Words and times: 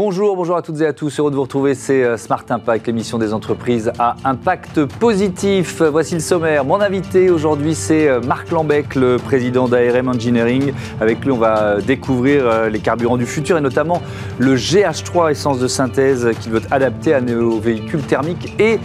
Bonjour, 0.00 0.36
bonjour 0.36 0.54
à 0.54 0.62
toutes 0.62 0.80
et 0.80 0.86
à 0.86 0.92
tous. 0.92 1.18
Heureux 1.18 1.32
de 1.32 1.34
vous 1.34 1.42
retrouver. 1.42 1.74
C'est 1.74 2.04
euh, 2.04 2.16
Smart 2.16 2.44
Impact, 2.48 2.86
l'émission 2.86 3.18
des 3.18 3.34
entreprises 3.34 3.90
à 3.98 4.14
impact 4.22 4.84
positif. 4.84 5.82
Voici 5.82 6.14
le 6.14 6.20
sommaire. 6.20 6.64
Mon 6.64 6.80
invité 6.80 7.30
aujourd'hui, 7.30 7.74
c'est 7.74 8.06
euh, 8.06 8.20
Marc 8.20 8.52
Lambec, 8.52 8.94
le 8.94 9.16
président 9.16 9.66
d'ARM 9.66 10.06
Engineering. 10.06 10.72
Avec 11.00 11.24
lui, 11.24 11.32
on 11.32 11.38
va 11.38 11.80
découvrir 11.80 12.46
euh, 12.46 12.68
les 12.68 12.78
carburants 12.78 13.16
du 13.16 13.26
futur 13.26 13.58
et 13.58 13.60
notamment 13.60 14.00
le 14.38 14.54
GH3 14.54 15.32
essence 15.32 15.58
de 15.58 15.66
synthèse 15.66 16.28
qu'il 16.40 16.52
veut 16.52 16.62
adapter 16.70 17.12
à 17.12 17.20
nos 17.20 17.58
véhicules 17.58 18.02
thermiques 18.02 18.54
et 18.60 18.78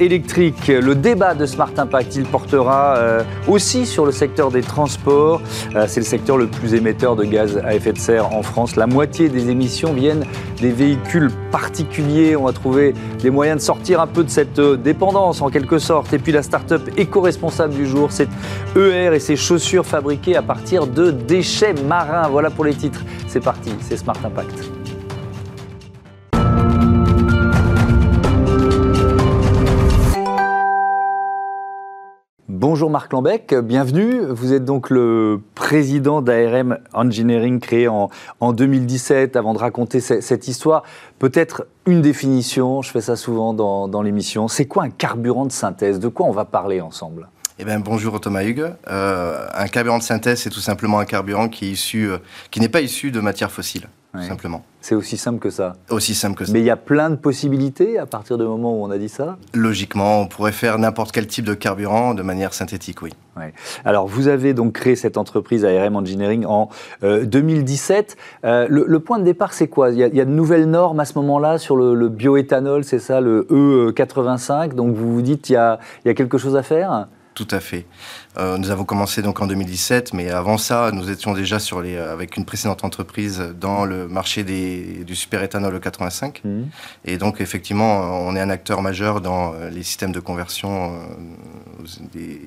électriques. 0.00 0.66
Le 0.66 0.96
débat 0.96 1.34
de 1.34 1.46
Smart 1.46 1.70
Impact, 1.76 2.16
il 2.16 2.24
portera 2.24 2.96
aussi 3.46 3.86
sur 3.86 4.04
le 4.04 4.10
secteur 4.10 4.50
des 4.50 4.62
transports. 4.62 5.40
C'est 5.86 6.00
le 6.00 6.06
secteur 6.06 6.36
le 6.36 6.48
plus 6.48 6.74
émetteur 6.74 7.14
de 7.14 7.24
gaz 7.24 7.60
à 7.64 7.74
effet 7.74 7.92
de 7.92 7.98
serre 7.98 8.34
en 8.34 8.42
France. 8.42 8.74
La 8.74 8.86
moitié 8.86 9.28
des 9.28 9.48
émissions 9.50 9.92
viennent 9.92 10.24
des 10.60 10.70
véhicules 10.70 11.30
particuliers. 11.50 12.36
On 12.36 12.44
va 12.44 12.52
trouver 12.52 12.94
des 13.20 13.30
moyens 13.30 13.60
de 13.60 13.62
sortir 13.62 14.00
un 14.00 14.06
peu 14.06 14.24
de 14.24 14.30
cette 14.30 14.58
euh, 14.58 14.76
dépendance 14.76 15.42
en 15.42 15.50
quelque 15.50 15.78
sorte. 15.78 16.12
Et 16.12 16.18
puis 16.18 16.32
la 16.32 16.42
start-up 16.42 16.82
éco-responsable 16.96 17.74
du 17.74 17.86
jour, 17.86 18.12
c'est 18.12 18.28
ER 18.76 19.14
et 19.14 19.20
ses 19.20 19.36
chaussures 19.36 19.86
fabriquées 19.86 20.36
à 20.36 20.42
partir 20.42 20.86
de 20.86 21.10
déchets 21.10 21.74
marins. 21.86 22.28
Voilà 22.28 22.50
pour 22.50 22.64
les 22.64 22.74
titres. 22.74 23.02
C'est 23.28 23.42
parti, 23.42 23.72
c'est 23.80 23.96
Smart 23.96 24.16
Impact. 24.24 24.75
Bonjour 32.68 32.90
Marc 32.90 33.12
Lambec, 33.12 33.54
bienvenue. 33.54 34.22
Vous 34.28 34.52
êtes 34.52 34.64
donc 34.64 34.90
le 34.90 35.40
président 35.54 36.20
d'ARM 36.20 36.78
Engineering 36.94 37.60
créé 37.60 37.86
en, 37.86 38.10
2017. 38.40 39.36
Avant 39.36 39.54
de 39.54 39.58
raconter 39.58 40.00
cette 40.00 40.48
histoire, 40.48 40.82
peut-être 41.20 41.68
une 41.86 42.02
définition, 42.02 42.82
je 42.82 42.90
fais 42.90 43.00
ça 43.00 43.14
souvent 43.14 43.54
dans, 43.54 44.02
l'émission. 44.02 44.48
C'est 44.48 44.64
quoi 44.64 44.82
un 44.82 44.90
carburant 44.90 45.46
de 45.46 45.52
synthèse? 45.52 46.00
De 46.00 46.08
quoi 46.08 46.26
on 46.26 46.32
va 46.32 46.44
parler 46.44 46.80
ensemble? 46.80 47.28
Eh 47.60 47.64
bien, 47.64 47.78
bonjour 47.78 48.20
Thomas 48.20 48.42
Hugues. 48.42 48.72
Euh, 48.88 49.46
un 49.54 49.68
carburant 49.68 49.98
de 49.98 50.02
synthèse, 50.02 50.40
c'est 50.40 50.50
tout 50.50 50.58
simplement 50.58 50.98
un 50.98 51.04
carburant 51.04 51.48
qui 51.48 51.78
euh, 51.94 52.18
n'est 52.56 52.68
pas 52.68 52.80
issu 52.80 53.12
de 53.12 53.20
simplement. 54.22 54.64
C'est 54.80 54.94
aussi 54.94 55.16
simple 55.16 55.40
que 55.40 55.50
ça. 55.50 55.74
Aussi 55.90 56.14
simple 56.14 56.36
que 56.36 56.44
ça. 56.44 56.52
Mais 56.52 56.60
il 56.60 56.64
y 56.64 56.70
a 56.70 56.76
plein 56.76 57.10
de 57.10 57.16
possibilités 57.16 57.98
à 57.98 58.06
partir 58.06 58.38
du 58.38 58.44
moment 58.44 58.78
où 58.78 58.84
on 58.84 58.90
a 58.90 58.98
dit 58.98 59.08
ça 59.08 59.36
Logiquement, 59.52 60.20
on 60.20 60.26
pourrait 60.26 60.52
faire 60.52 60.78
n'importe 60.78 61.12
quel 61.12 61.26
type 61.26 61.44
de 61.44 61.54
carburant 61.54 62.14
de 62.14 62.22
manière 62.22 62.54
synthétique, 62.54 63.02
oui. 63.02 63.10
Alors, 63.84 64.06
vous 64.06 64.28
avez 64.28 64.54
donc 64.54 64.72
créé 64.72 64.96
cette 64.96 65.18
entreprise 65.18 65.64
ARM 65.64 65.96
Engineering 65.96 66.46
en 66.46 66.70
2017. 67.02 68.16
Euh, 68.44 68.48
euh, 68.48 68.66
le, 68.70 69.00
point 69.00 69.18
de 69.18 69.24
départ, 69.24 69.52
c'est 69.52 69.68
quoi? 69.68 69.90
Il 69.90 69.98
y, 69.98 70.02
a, 70.02 70.24
de 70.24 70.30
nouvelles 70.30 70.70
normes 70.70 71.00
à 71.00 71.04
ce 71.04 71.18
moment-là 71.18 71.58
sur 71.58 71.76
le, 71.76 72.08
bioéthanol, 72.08 72.84
c'est 72.84 72.98
ça, 72.98 73.20
le 73.20 73.46
E85. 73.50 74.74
Donc, 74.74 74.94
vous 74.94 75.12
vous 75.12 75.22
dites, 75.22 75.50
il 75.50 75.54
y 75.54 75.56
a, 75.56 75.78
il 76.04 76.08
y 76.08 76.10
a 76.10 76.14
quelque 76.14 76.38
chose 76.38 76.56
à 76.56 76.62
faire? 76.62 77.08
Tout 77.34 77.48
à 77.50 77.60
fait. 77.60 77.84
Euh, 78.38 78.58
nous 78.58 78.70
avons 78.70 78.84
commencé 78.84 79.22
donc 79.22 79.40
en 79.40 79.46
2017, 79.46 80.12
mais 80.12 80.30
avant 80.30 80.58
ça, 80.58 80.90
nous 80.92 81.10
étions 81.10 81.32
déjà 81.32 81.58
sur 81.58 81.80
les, 81.80 81.96
euh, 81.96 82.12
avec 82.12 82.36
une 82.36 82.44
précédente 82.44 82.84
entreprise 82.84 83.42
dans 83.58 83.84
le 83.84 84.08
marché 84.08 84.44
des, 84.44 85.04
du 85.06 85.14
super-éthanol 85.14 85.80
85. 85.80 86.42
Mmh. 86.44 86.62
Et 87.06 87.16
donc, 87.16 87.40
effectivement, 87.40 88.26
on 88.26 88.36
est 88.36 88.40
un 88.40 88.50
acteur 88.50 88.82
majeur 88.82 89.20
dans 89.20 89.54
euh, 89.54 89.70
les 89.70 89.82
systèmes 89.82 90.12
de 90.12 90.20
conversion 90.20 90.92
des, 92.12 92.40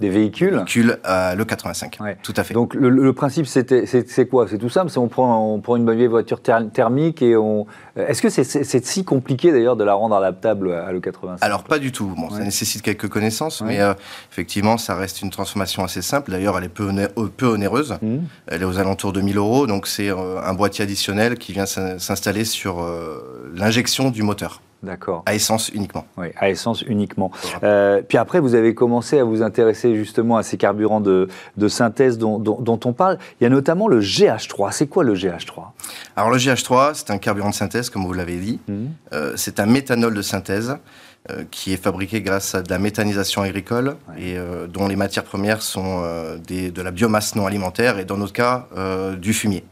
des, 0.00 0.08
véhicules 0.08 0.54
véhicules 0.56 0.98
à 1.04 1.34
l'E85. 1.36 2.16
Tout 2.22 2.34
à 2.36 2.44
fait. 2.44 2.54
Donc, 2.54 2.74
le, 2.74 3.12
principe, 3.12 3.46
c'est 3.46 4.28
quoi? 4.28 4.46
C'est 4.48 4.58
tout 4.58 4.68
simple, 4.68 4.90
c'est 4.90 4.98
on 4.98 5.08
prend, 5.08 5.54
on 5.54 5.60
prend 5.60 5.76
une 5.76 5.90
vieille 5.92 6.06
voiture 6.06 6.40
thermique 6.40 7.22
et 7.22 7.36
on... 7.36 7.66
Est-ce 7.96 8.22
que 8.22 8.30
c'est 8.30 8.84
si 8.84 9.04
compliqué 9.04 9.52
d'ailleurs 9.52 9.76
de 9.76 9.84
la 9.84 9.94
rendre 9.94 10.16
adaptable 10.16 10.72
à 10.72 10.92
l'E85 10.92 11.38
Alors, 11.40 11.64
pas 11.64 11.78
du 11.78 11.92
tout. 11.92 12.14
Bon, 12.16 12.30
ça 12.30 12.40
nécessite 12.40 12.82
quelques 12.82 13.08
connaissances, 13.08 13.60
mais 13.60 13.80
effectivement, 14.30 14.78
ça 14.78 14.94
reste 14.94 15.17
une 15.22 15.30
transformation 15.30 15.84
assez 15.84 16.02
simple. 16.02 16.30
D'ailleurs, 16.30 16.56
elle 16.58 16.64
est 16.64 16.68
peu, 16.68 16.90
peu 17.36 17.46
onéreuse. 17.46 17.98
Mmh. 18.02 18.16
Elle 18.46 18.62
est 18.62 18.64
aux 18.64 18.78
alentours 18.78 19.12
de 19.12 19.20
1000 19.20 19.36
euros. 19.36 19.66
Donc, 19.66 19.86
c'est 19.86 20.10
euh, 20.10 20.40
un 20.42 20.54
boîtier 20.54 20.84
additionnel 20.84 21.38
qui 21.38 21.52
vient 21.52 21.66
s'installer 21.66 22.44
sur 22.44 22.82
euh, 22.82 23.52
l'injection 23.54 24.10
du 24.10 24.22
moteur. 24.22 24.62
D'accord. 24.82 25.22
À 25.26 25.34
essence 25.34 25.70
uniquement. 25.70 26.04
Oui, 26.16 26.28
à 26.36 26.50
essence 26.50 26.82
uniquement. 26.82 27.32
Euh, 27.62 28.00
puis 28.06 28.16
après, 28.16 28.38
vous 28.38 28.54
avez 28.54 28.74
commencé 28.74 29.18
à 29.18 29.24
vous 29.24 29.42
intéresser 29.42 29.96
justement 29.96 30.36
à 30.36 30.42
ces 30.42 30.56
carburants 30.56 31.00
de, 31.00 31.28
synthèse 31.68 32.18
dont, 32.18 32.80
on 32.84 32.92
parle. 32.92 33.18
Il 33.40 33.44
y 33.44 33.46
a 33.46 33.50
notamment 33.50 33.88
le 33.88 34.00
GH3. 34.00 34.72
C'est 34.72 34.86
quoi 34.86 35.04
le 35.04 35.14
GH3 35.14 35.64
Alors 36.16 36.30
le 36.30 36.38
GH3, 36.38 36.92
c'est 36.94 37.10
un 37.10 37.18
carburant 37.18 37.50
de 37.50 37.54
synthèse, 37.54 37.90
comme 37.90 38.06
vous 38.06 38.12
l'avez 38.12 38.36
dit. 38.36 38.60
Mmh. 38.68 38.86
c'est 39.36 39.60
un 39.60 39.66
méthanol 39.66 40.14
de 40.14 40.22
synthèse 40.22 40.76
euh, 41.30 41.44
qui 41.50 41.74
est 41.74 41.82
fabriqué 41.82 42.22
grâce 42.22 42.54
à 42.54 42.62
de 42.62 42.70
la 42.70 42.78
méthanisation 42.78 43.42
agricole 43.42 43.96
et 44.16 44.38
euh, 44.38 44.66
dont 44.66 44.88
les 44.88 44.96
matières 44.96 45.24
premières 45.24 45.60
sont 45.60 46.00
euh, 46.02 46.38
de 46.38 46.80
la 46.80 46.90
biomasse 46.90 47.34
non 47.34 47.44
alimentaire 47.44 47.98
et 47.98 48.06
dans 48.06 48.16
notre 48.16 48.32
cas 48.32 48.66
du 49.18 49.34
fumier. 49.34 49.64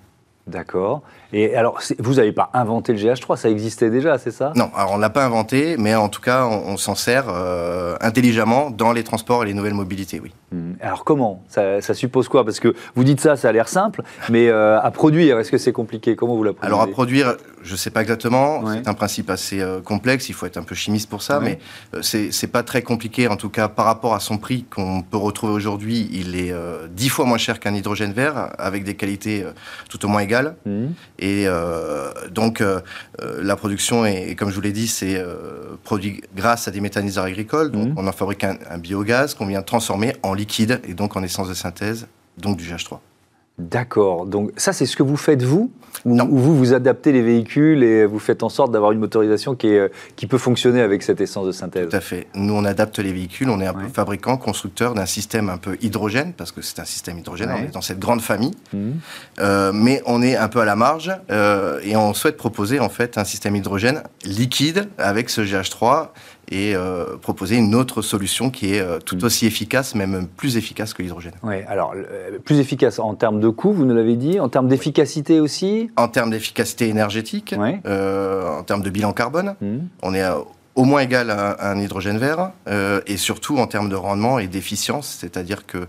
D'accord. 0.47 1.03
Et 1.33 1.57
alors, 1.57 1.81
vous 1.99 2.15
n'avez 2.15 2.33
pas 2.33 2.51
inventé 2.55 2.93
le 2.93 2.99
GH3, 2.99 3.37
ça 3.37 3.51
existait 3.51 3.91
déjà, 3.91 4.19
c'est 4.19 4.31
ça? 4.31 4.53
Non, 4.55 4.71
alors 4.77 4.93
on 4.93 4.97
ne 4.97 5.03
l'a 5.03 5.11
pas 5.11 5.25
inventé, 5.25 5.77
mais 5.79 5.95
en 5.95 6.09
tout 6.09 6.21
cas, 6.21 6.47
on, 6.47 6.77
s'en 6.77 6.95
sert 6.95 7.27
euh, 7.29 7.97
intelligemment 8.01 8.71
dans 8.71 8.93
les 8.93 9.03
transports 9.03 9.43
et 9.43 9.47
les 9.47 9.55
nouvelles 9.55 9.75
mobilités, 9.75 10.21
oui. 10.21 10.33
Hmm. 10.53 10.75
Alors 10.81 11.05
comment? 11.05 11.43
Ça, 11.49 11.81
suppose 11.95 12.29
quoi? 12.29 12.45
Parce 12.45 12.61
que 12.61 12.75
vous 12.95 13.03
dites 13.03 13.21
ça, 13.21 13.37
ça 13.37 13.49
a 13.49 13.53
l'air 13.53 13.69
simple, 13.69 14.03
mais 14.29 14.49
euh, 14.49 14.81
à 14.81 14.91
produire, 14.93 15.41
est-ce 15.41 15.51
que 15.51 15.59
c'est 15.59 15.73
compliqué? 15.73 16.15
Comment 16.15 16.37
vous 16.37 16.45
la 16.45 16.53
produisez? 16.53 16.67
Alors 16.73 16.83
à 16.83 16.87
produire, 16.87 17.37
je 17.63 17.73
ne 17.73 17.77
sais 17.77 17.91
pas 17.91 18.03
exactement, 18.03 18.63
c'est 18.73 18.87
un 18.87 18.95
principe 18.95 19.29
assez 19.31 19.61
euh, 19.61 19.81
complexe, 19.81 20.29
il 20.29 20.35
faut 20.35 20.47
être 20.47 20.59
un 20.59 20.63
peu 20.63 20.77
chimiste 20.77 21.11
pour 21.11 21.23
ça, 21.23 21.41
mais 21.41 21.59
c'est 22.03 22.31
n'est 22.43 22.49
pas 22.49 22.63
très 22.63 22.83
compliqué, 22.83 23.27
en 23.27 23.37
tout 23.37 23.51
cas 23.51 23.69
par 23.69 23.87
rapport 23.87 24.15
à 24.15 24.21
son 24.21 24.39
prix 24.39 24.65
qu'on 24.65 25.03
peut 25.03 25.17
retrouver 25.17 25.53
aujourd'hui, 25.53 26.09
il 26.13 26.37
est 26.37 26.55
dix 26.91 27.09
fois 27.09 27.25
moins 27.25 27.39
cher 27.39 27.59
qu'un 27.59 27.75
hydrogène 27.75 28.13
vert, 28.13 28.51
avec 28.59 28.85
des 28.85 28.95
qualités 28.95 29.45
tout 29.89 30.05
au 30.05 30.09
moins 30.09 30.21
égales. 30.21 30.55
Hmm. 30.65 30.89
Et 31.19 31.45
euh, 31.47 32.11
donc, 32.31 32.61
euh, 32.61 32.81
euh, 33.23 33.41
la 33.43 33.57
production, 33.57 34.05
est, 34.05 34.35
comme 34.35 34.51
je 34.51 34.55
vous 34.55 34.61
l'ai 34.61 34.73
dit, 34.73 34.89
c'est 34.89 35.23
produit 35.85 36.23
grâce 36.35 36.69
à 36.69 36.71
des 36.71 36.81
méthaniseurs 36.81 37.25
agricoles. 37.25 37.71
Donc, 37.71 37.89
mhm. 37.89 37.95
on 37.97 38.07
en 38.07 38.13
fabrique 38.13 38.45
un, 38.45 38.57
un 38.69 38.79
biogaz 38.79 39.35
qu'on 39.35 39.47
vient 39.47 39.63
transformer 39.63 40.15
en 40.23 40.35
liquide 40.35 40.81
et 40.87 40.95
donc 40.95 41.17
en 41.17 41.23
essence 41.23 41.49
de 41.49 41.55
synthèse, 41.55 42.07
donc 42.39 42.57
du 42.57 42.65
GH3. 42.65 42.99
D'accord. 43.59 44.27
Donc 44.27 44.53
ça, 44.57 44.73
c'est 44.73 44.85
ce 44.85 44.97
que 44.97 45.03
vous 45.03 45.17
faites 45.17 45.43
vous 45.43 45.71
ou, 46.05 46.39
vous, 46.39 46.57
vous 46.57 46.73
adaptez 46.73 47.13
les 47.13 47.23
véhicules 47.23 47.83
et 47.83 48.05
vous 48.05 48.19
faites 48.19 48.43
en 48.43 48.49
sorte 48.49 48.71
d'avoir 48.71 48.93
une 48.93 49.01
motorisation 49.01 49.55
qui, 49.55 49.69
est, 49.69 49.91
qui 50.15 50.27
peut 50.27 50.39
fonctionner 50.39 50.81
avec 50.81 51.03
cette 51.03 51.21
essence 51.21 51.47
de 51.47 51.53
synthèse 51.53 51.89
Tout 51.89 51.97
à 51.97 52.01
fait. 52.01 52.29
Nous, 52.35 52.55
on 52.55 52.65
adapte 52.65 52.99
les 52.99 53.13
véhicules. 53.13 53.51
On 53.51 53.61
est 53.61 53.67
un 53.67 53.75
peu 53.75 53.89
fabricant, 53.89 54.37
constructeur 54.37 54.95
d'un 54.95 55.07
système 55.07 55.49
un 55.49 55.59
peu 55.59 55.77
hydrogène, 55.83 56.33
parce 56.33 56.53
que 56.53 56.63
c'est 56.63 56.81
un 56.81 56.85
système 56.85 57.19
hydrogène, 57.19 57.51
on 57.51 57.65
est 57.65 57.73
dans 57.73 57.81
cette 57.81 57.99
grande 57.99 58.21
famille. 58.21 58.53
Mhm. 58.73 58.95
Euh, 59.41 59.73
mais 59.73 60.03
on 60.07 60.23
est 60.23 60.37
un 60.37 60.49
peu 60.49 60.61
à 60.61 60.65
la 60.65 60.77
marge 60.77 61.11
euh, 61.31 61.81
et 61.83 61.97
on 61.97 62.15
souhaite 62.15 62.37
proposer 62.37 62.81
en 62.81 62.89
fait 62.89 63.19
un 63.19 63.25
système 63.25 63.57
hydrogène 63.57 64.03
liquide 64.25 64.89
avec 64.99 65.31
ce 65.31 65.41
GH3 65.41 66.09
et 66.51 66.75
euh, 66.75 67.17
proposer 67.21 67.57
une 67.57 67.75
autre 67.75 68.03
solution 68.03 68.51
qui 68.51 68.75
est 68.75 68.81
euh, 68.81 68.99
tout 69.05 69.17
mm. 69.17 69.25
aussi 69.25 69.47
efficace, 69.47 69.95
même 69.95 70.27
plus 70.37 70.57
efficace 70.57 70.95
que 70.95 71.03
l'hydrogène. 71.03 71.33
Oui, 71.43 71.57
alors 71.67 71.95
euh, 71.97 72.39
plus 72.45 72.61
efficace 72.61 72.99
en 72.99 73.15
termes 73.15 73.41
de 73.41 73.49
coût, 73.49 73.73
vous 73.73 73.85
nous 73.85 73.95
l'avez 73.95 74.17
dit, 74.17 74.39
en 74.39 74.49
termes 74.49 74.69
d'efficacité 74.69 75.41
aussi? 75.41 75.86
En 75.97 76.09
termes 76.09 76.31
d'efficacité 76.31 76.89
énergétique, 76.89 77.55
en 77.55 78.63
termes 78.65 78.83
de 78.83 78.91
bilan 78.91 79.13
carbone, 79.13 79.55
mm. 79.61 79.79
on 80.03 80.15
est 80.15 80.25
au 80.75 80.85
moins 80.85 81.01
égal 81.01 81.31
à, 81.31 81.71
un 81.71 81.79
hydrogène 81.79 82.19
vert, 82.19 82.53
et 83.07 83.17
surtout 83.17 83.59
en 83.59 83.67
termes 83.67 83.89
de 83.89 83.97
rendement 83.97 84.39
et 84.39 84.47
d'efficience, 84.47 85.17
c'est-à-dire 85.21 85.67
que 85.67 85.89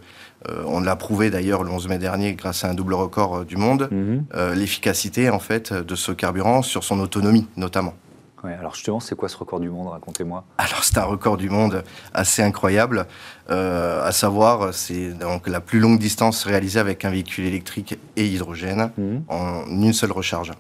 on 0.66 0.80
l'a 0.80 0.96
prouvé 0.96 1.30
d'ailleurs 1.30 1.64
le 1.64 1.72
11 1.72 1.90
mai 1.90 1.98
dernier 1.98 2.34
grâce 2.34 2.64
à 2.64 2.70
un 2.70 2.74
double 2.74 2.94
record 2.94 3.44
du 3.44 3.58
monde, 3.58 3.90
mm-hmm. 3.92 4.54
l'efficacité 4.54 5.30
en 5.30 5.40
fait 5.40 5.74
de 5.74 5.96
ce 5.96 6.12
carburant 6.12 6.62
sur 6.62 6.84
son 6.84 7.00
autonomie 7.00 7.48
notamment 7.58 7.96
alors 8.44 8.76
justement, 8.76 9.00
c'est 9.00 9.16
quoi 9.16 9.30
ce 9.30 9.38
record 9.38 9.60
du 9.60 9.70
monde 9.70 9.88
Racontez-moi. 9.88 10.44
Alors 10.58 10.84
c'est 10.84 10.98
un 10.98 11.04
record 11.04 11.38
du 11.38 11.50
monde 11.50 11.84
assez 12.14 12.42
incroyable. 12.44 13.08
Euh, 13.50 14.06
à 14.06 14.12
savoir, 14.12 14.74
c'est 14.74 15.10
donc 15.14 15.48
la 15.48 15.60
plus 15.60 15.80
longue 15.80 16.00
distance 16.00 16.44
réalisée 16.46 16.80
avec 16.80 17.06
un 17.06 17.10
véhicule 17.10 17.46
électrique 17.46 17.98
et 18.16 18.26
hydrogène 18.26 18.92
mhm. 18.98 19.24
en 19.28 19.66
une 19.68 19.94
seule 19.94 20.12
recharge. 20.12 20.52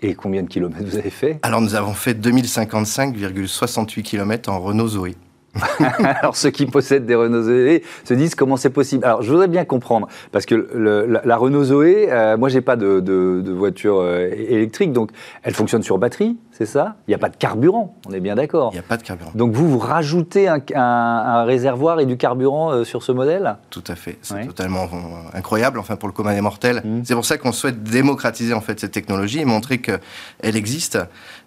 Et 0.00 0.14
combien 0.14 0.42
de 0.42 0.48
kilomètres 0.48 0.84
vous 0.84 0.98
avez 0.98 1.10
fait? 1.10 1.38
Alors 1.42 1.60
nous 1.60 1.74
avons 1.74 1.94
fait 1.94 2.12
2055,68 2.14 4.02
km 4.02 4.50
en 4.50 4.60
Renault 4.60 4.88
Zoé. 4.88 5.16
Alors 6.20 6.36
ceux 6.36 6.50
qui 6.50 6.66
possèdent 6.66 7.06
des 7.06 7.14
Renault 7.14 7.42
Zoé 7.42 7.82
se 8.04 8.14
disent 8.14 8.34
comment 8.34 8.56
c'est 8.56 8.70
possible. 8.70 9.04
Alors 9.04 9.22
je 9.22 9.30
voudrais 9.30 9.48
bien 9.48 9.64
comprendre 9.64 10.08
parce 10.32 10.46
que 10.46 10.54
la, 11.24 11.36
Renault 11.36 11.64
Zoé, 11.64 12.06
moi, 12.06 12.14
euh, 12.14 12.36
moi 12.36 12.48
j'ai 12.48 12.60
pas 12.60 12.76
de, 12.76 13.42
voiture 13.54 14.00
euh, 14.00 14.28
électrique, 14.32 14.92
donc 14.92 15.10
elle 15.42 15.54
fonctionne 15.54 15.82
sur 15.82 15.98
batterie, 15.98 16.36
c'est 16.56 16.64
ça? 16.64 16.96
Il 17.06 17.10
n'y 17.10 17.14
a 17.14 17.18
pas 17.18 17.28
de 17.28 17.36
carburant, 17.36 17.94
on 18.08 18.12
est 18.12 18.20
bien 18.20 18.34
d'accord. 18.34 18.70
Il 18.72 18.76
n'y 18.76 18.80
a 18.80 18.82
pas 18.82 18.96
de 18.96 19.02
carburant. 19.02 19.30
Donc 19.34 19.52
vous, 19.52 19.68
vous 19.68 19.78
rajoutez 19.78 20.48
un, 20.48 21.44
réservoir 21.44 22.00
et 22.00 22.06
du 22.06 22.16
carburant 22.16 22.72
euh, 22.72 22.84
sur 22.84 23.02
ce 23.02 23.12
modèle? 23.12 23.56
Tout 23.68 23.84
à 23.86 23.94
fait. 23.94 24.16
C'est 24.22 24.46
totalement 24.46 24.84
euh, 24.84 25.36
incroyable, 25.36 25.78
enfin 25.78 25.96
pour 25.96 26.08
le 26.08 26.14
commun 26.14 26.34
des 26.34 26.40
mortels. 26.40 26.80
Mmh. 26.82 27.02
C'est 27.04 27.14
pour 27.14 27.26
ça 27.26 27.36
qu'on 27.36 27.52
souhaite 27.52 27.82
démocratiser 27.82 28.54
en 28.54 28.62
fait 28.62 28.80
cette 28.80 28.92
technologie 28.92 29.40
et 29.40 29.44
montrer 29.44 29.82
qu'elle 29.82 30.56
existe. 30.56 30.98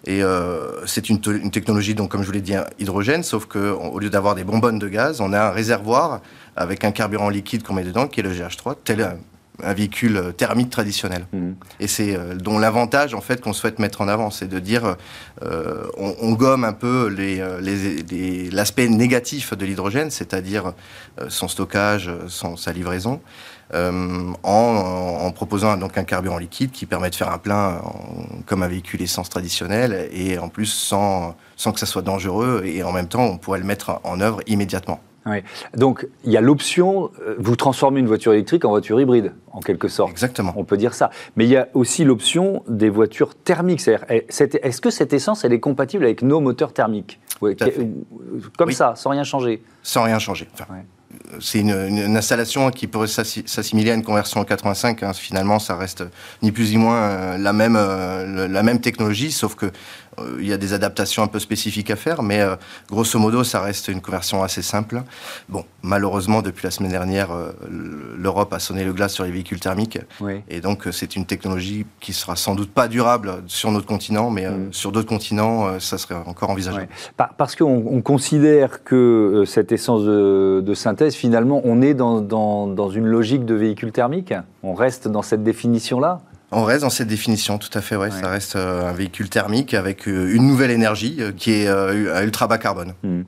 Et 0.04 0.22
euh, 0.22 0.86
c'est 0.86 1.10
une, 1.10 1.20
une, 1.26 1.50
technologie, 1.50 1.96
donc 1.96 2.10
comme 2.10 2.22
je 2.22 2.26
vous 2.26 2.32
l'ai 2.32 2.40
dit, 2.40 2.54
hydrogène, 2.78 3.24
sauf 3.24 3.46
qu'au 3.46 3.98
lieu 3.98 4.10
d'avoir 4.10 4.36
des 4.36 4.44
bonbonnes 4.44 4.78
de 4.78 4.88
gaz, 4.88 5.20
on 5.20 5.32
a 5.32 5.40
un 5.40 5.50
réservoir 5.50 6.20
avec 6.54 6.84
un 6.84 6.92
carburant 6.92 7.30
liquide 7.30 7.64
qu'on 7.64 7.74
met 7.74 7.84
dedans, 7.84 8.06
qui 8.06 8.20
est 8.20 8.22
le 8.22 8.32
GH3, 8.32 8.76
tel 8.84 9.18
un 9.64 9.74
véhicule 9.74 10.16
euh, 10.16 10.32
thermique 10.32 10.70
traditionnel. 10.70 11.26
Mmh. 11.32 11.52
Et 11.80 11.86
c'est 11.86 12.16
euh, 12.16 12.34
dont 12.34 12.58
l'avantage 12.58 13.14
en 13.14 13.20
fait 13.20 13.40
qu'on 13.40 13.52
souhaite 13.52 13.78
mettre 13.78 14.00
en 14.00 14.08
avant, 14.08 14.30
c'est 14.30 14.48
de 14.48 14.58
dire 14.58 14.96
euh, 15.42 15.86
on, 15.96 16.32
gomme 16.32 16.64
un 16.64 16.72
peu 16.72 17.08
l'aspect 18.52 18.86
les, 18.86 18.88
négatif 18.88 19.54
de 19.54 19.66
l'hydrogène, 19.66 20.10
c'est-à-dire 20.10 20.72
son 21.28 21.48
stockage, 21.48 22.10
son, 22.28 22.56
sa 22.56 22.72
livraison. 22.72 23.20
en, 23.74 25.32
proposant 25.34 25.76
donc 25.76 25.98
un 25.98 26.04
carburant 26.04 26.38
liquide 26.38 26.70
qui 26.70 26.86
permet 26.86 27.10
de 27.10 27.14
faire 27.14 27.30
un 27.30 27.38
plein 27.38 27.82
comme 28.46 28.62
un 28.62 28.68
véhicule 28.68 29.02
essence 29.02 29.28
traditionnel 29.28 30.08
et 30.12 30.38
en 30.38 30.48
plus 30.48 30.66
sans, 30.66 31.36
sans 31.56 31.72
que 31.72 31.80
ça 31.80 31.86
soit 31.86 32.02
dangereux 32.02 32.62
et 32.64 32.82
en 32.82 32.92
même 32.92 33.08
temps 33.08 33.24
on 33.24 33.38
pourrait 33.38 33.58
le 33.60 33.66
mettre 33.66 34.00
en 34.04 34.20
œuvre 34.20 34.40
immédiatement. 34.46 35.00
Donc, 35.76 36.06
il 36.24 36.32
y 36.32 36.36
a 36.36 36.40
l'option, 36.40 37.10
euh, 37.20 37.36
vous 37.38 37.56
transformez 37.56 38.00
une 38.00 38.06
voiture 38.06 38.32
électrique 38.32 38.64
en 38.64 38.70
voiture 38.70 39.00
hybride, 39.00 39.32
en 39.52 39.60
quelque 39.60 39.88
sorte. 39.88 40.10
Exactement. 40.10 40.52
On 40.56 40.64
peut 40.64 40.76
dire 40.76 40.94
ça. 40.94 41.10
Mais 41.36 41.44
il 41.44 41.50
y 41.50 41.56
a 41.56 41.68
aussi 41.74 42.04
l'option 42.04 42.62
des 42.68 42.88
voitures 42.88 43.34
thermiques. 43.34 43.82
Eh, 44.08 44.26
est-ce 44.28 44.80
que 44.80 44.90
cette 44.90 45.12
essence, 45.12 45.44
elle 45.44 45.52
est 45.52 45.60
compatible 45.60 46.04
avec 46.04 46.22
nos 46.22 46.40
moteurs 46.40 46.72
thermiques 46.72 47.20
Comme 48.56 48.72
ça, 48.72 48.94
sans 48.96 49.10
rien 49.10 49.24
changer 49.24 49.62
Sans 49.82 50.04
rien 50.04 50.18
changer. 50.18 50.48
c'est 51.40 51.60
une, 51.60 52.16
installation 52.16 52.70
qui 52.70 52.86
pourrait 52.86 53.06
s'assimiler 53.06 53.90
à 53.90 53.94
une 53.94 54.04
conversion 54.04 54.40
en 54.40 54.44
85. 54.44 55.02
Hein. 55.02 55.12
Finalement, 55.12 55.58
ça 55.58 55.76
reste 55.76 56.04
ni 56.42 56.50
plus 56.50 56.70
ni 56.70 56.78
moins 56.78 56.96
euh, 56.96 57.38
la 57.38 57.52
même, 57.52 57.76
euh, 57.76 58.48
la 58.48 58.62
même 58.62 58.80
technologie, 58.80 59.30
sauf 59.30 59.54
que 59.54 59.70
il 60.38 60.46
y 60.46 60.52
a 60.52 60.56
des 60.56 60.72
adaptations 60.72 61.22
un 61.22 61.26
peu 61.26 61.38
spécifiques 61.38 61.90
à 61.90 61.96
faire, 61.96 62.22
mais 62.22 62.40
euh, 62.40 62.56
grosso 62.88 63.18
modo, 63.18 63.44
ça 63.44 63.60
reste 63.60 63.88
une 63.88 64.00
conversion 64.00 64.42
assez 64.42 64.62
simple. 64.62 65.02
Bon, 65.48 65.64
malheureusement, 65.82 66.42
depuis 66.42 66.64
la 66.64 66.70
semaine 66.70 66.90
dernière, 66.90 67.30
euh, 67.32 67.52
l'Europe 68.16 68.52
a 68.52 68.58
sonné 68.58 68.84
le 68.84 68.92
glace 68.92 69.14
sur 69.14 69.24
les 69.24 69.30
véhicules 69.30 69.60
thermiques. 69.60 69.98
Et 70.48 70.60
donc, 70.60 70.88
c'est 70.92 71.16
une 71.16 71.26
technologie 71.26 71.86
qui 72.00 72.12
sera 72.12 72.36
sans 72.36 72.54
doute 72.54 72.70
pas 72.70 72.88
durable 72.88 73.42
sur 73.46 73.70
notre 73.70 73.86
continent, 73.86 74.30
mais 74.30 74.48
mm. 74.48 74.72
sur 74.72 74.92
d'autres 74.92 75.08
continents, 75.08 75.78
ça 75.80 75.98
serait 75.98 76.14
encore 76.14 76.50
envisageable. 76.50 76.88
Parce 77.36 77.56
qu'on 77.56 78.02
considère 78.02 78.84
que 78.84 79.44
cette 79.46 79.72
essence 79.72 80.04
de, 80.04 80.74
synthèse, 80.74 81.14
finalement, 81.14 81.60
on 81.64 81.82
est 81.82 81.94
dans, 81.94 82.20
dans 82.20 82.90
une 82.90 83.06
logique 83.06 83.44
de 83.44 83.54
véhicule 83.54 83.92
thermique 83.92 84.34
On 84.62 84.74
reste 84.74 85.08
dans 85.08 85.22
cette 85.22 85.42
définition-là 85.42 86.20
on 86.52 86.64
reste 86.64 86.82
dans 86.82 86.90
cette 86.90 87.08
définition, 87.08 87.58
tout 87.58 87.70
à 87.74 87.80
fait, 87.80 87.96
ouais. 87.96 88.10
Ça 88.10 88.28
reste 88.28 88.56
euh, 88.56 88.88
un 88.88 88.92
véhicule 88.92 89.28
thermique 89.28 89.72
avec 89.72 90.08
euh, 90.08 90.34
une 90.34 90.46
nouvelle 90.46 90.72
énergie 90.72 91.16
euh, 91.20 91.32
qui 91.32 91.52
est 91.52 91.68
à 91.68 92.24
ultra 92.24 92.48
bas 92.48 92.58
carbone. 92.58 92.94
Hmm. 93.02 93.22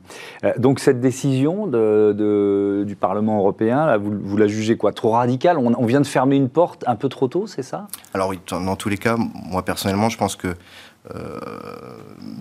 donc 0.59 0.81
cette 0.81 1.01
décision 1.01 1.67
de, 1.67 2.85
du 2.87 2.97
Parlement 2.97 3.39
européen, 3.39 3.97
vous, 3.99 4.37
la 4.37 4.47
jugez 4.47 4.77
quoi? 4.77 4.93
Trop 4.93 5.13
radicale? 5.13 5.59
On, 5.59 5.87
vient 5.87 6.01
de 6.01 6.07
fermer 6.07 6.37
une 6.37 6.49
porte 6.49 6.85
un 6.87 6.97
peu 6.97 7.09
trop 7.09 7.29
tôt, 7.29 7.47
c'est 7.47 7.63
ça? 7.63 7.87
Alors 8.15 8.29
oui, 8.29 8.41
dans 8.51 8.77
tous 8.77 8.89
les 8.89 8.99
cas, 8.99 9.17
moi 9.17 9.65
personnellement, 9.65 10.09
je 10.09 10.19
pense 10.19 10.37
que 10.37 10.55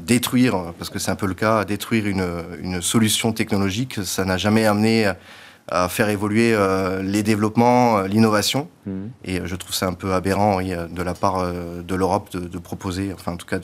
détruire, 0.06 0.74
parce 0.78 0.90
que 0.90 1.00
c'est 1.00 1.12
un 1.12 1.16
peu 1.16 1.26
le 1.26 1.34
cas, 1.34 1.66
détruire 1.66 2.06
une, 2.08 2.26
une 2.62 2.82
solution 2.82 3.34
technologique, 3.34 4.00
ça 4.04 4.24
n'a 4.24 4.38
jamais 4.38 4.66
amené 4.66 5.12
à 5.72 5.88
faire 5.88 6.10
évoluer 6.10 6.54
euh, 6.54 7.02
les 7.02 7.24
développements, 7.24 8.02
l'innovation. 8.02 8.68
Mhm. 8.86 9.12
Et 9.26 9.40
euh, 9.40 9.46
je 9.46 9.56
trouve 9.56 9.74
ça 9.74 9.88
un 9.88 9.94
peu 9.94 10.14
aberrant 10.14 10.62
de 10.62 11.04
la 11.04 11.14
part 11.14 11.46
de 11.52 11.96
l'Europe 11.96 12.36
de, 12.36 12.58
proposer, 12.58 13.12
enfin 13.14 13.34
en 13.34 13.38
tout 13.38 13.46
cas 13.46 13.60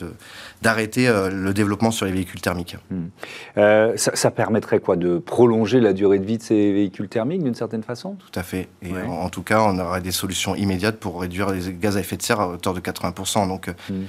d'arrêter 0.62 1.08
le 1.30 1.52
développement 1.52 1.90
sur 1.90 2.06
les 2.06 2.12
véhicules 2.12 2.40
thermiques. 2.40 2.76
Mhm. 2.90 3.96
Ça, 3.96 4.30
permettrait 4.30 4.80
quoi 4.80 4.96
De 4.96 5.18
prolonger 5.18 5.80
la 5.80 5.92
durée 5.92 6.18
de 6.18 6.24
vie 6.24 6.38
de 6.38 6.42
ces 6.42 6.72
véhicules 6.72 7.08
thermiques 7.08 7.42
d'une 7.42 7.54
certaine 7.54 7.82
façon? 7.82 8.16
Tout 8.16 8.38
à 8.38 8.42
fait. 8.42 8.68
Et 8.82 8.92
en, 8.92 9.28
tout 9.28 9.42
cas, 9.42 9.60
on 9.62 9.78
aurait 9.78 10.00
des 10.00 10.12
solutions 10.12 10.54
immédiates 10.54 10.98
pour 10.98 11.20
réduire 11.20 11.50
les 11.50 11.72
gaz 11.72 11.96
à 11.96 12.00
effet 12.00 12.16
de 12.16 12.22
serre 12.22 12.40
à 12.40 12.48
hauteur 12.48 12.74
de 12.74 12.80
80%. 12.80 13.48
Donc 13.48 13.68
mhm. 13.90 14.04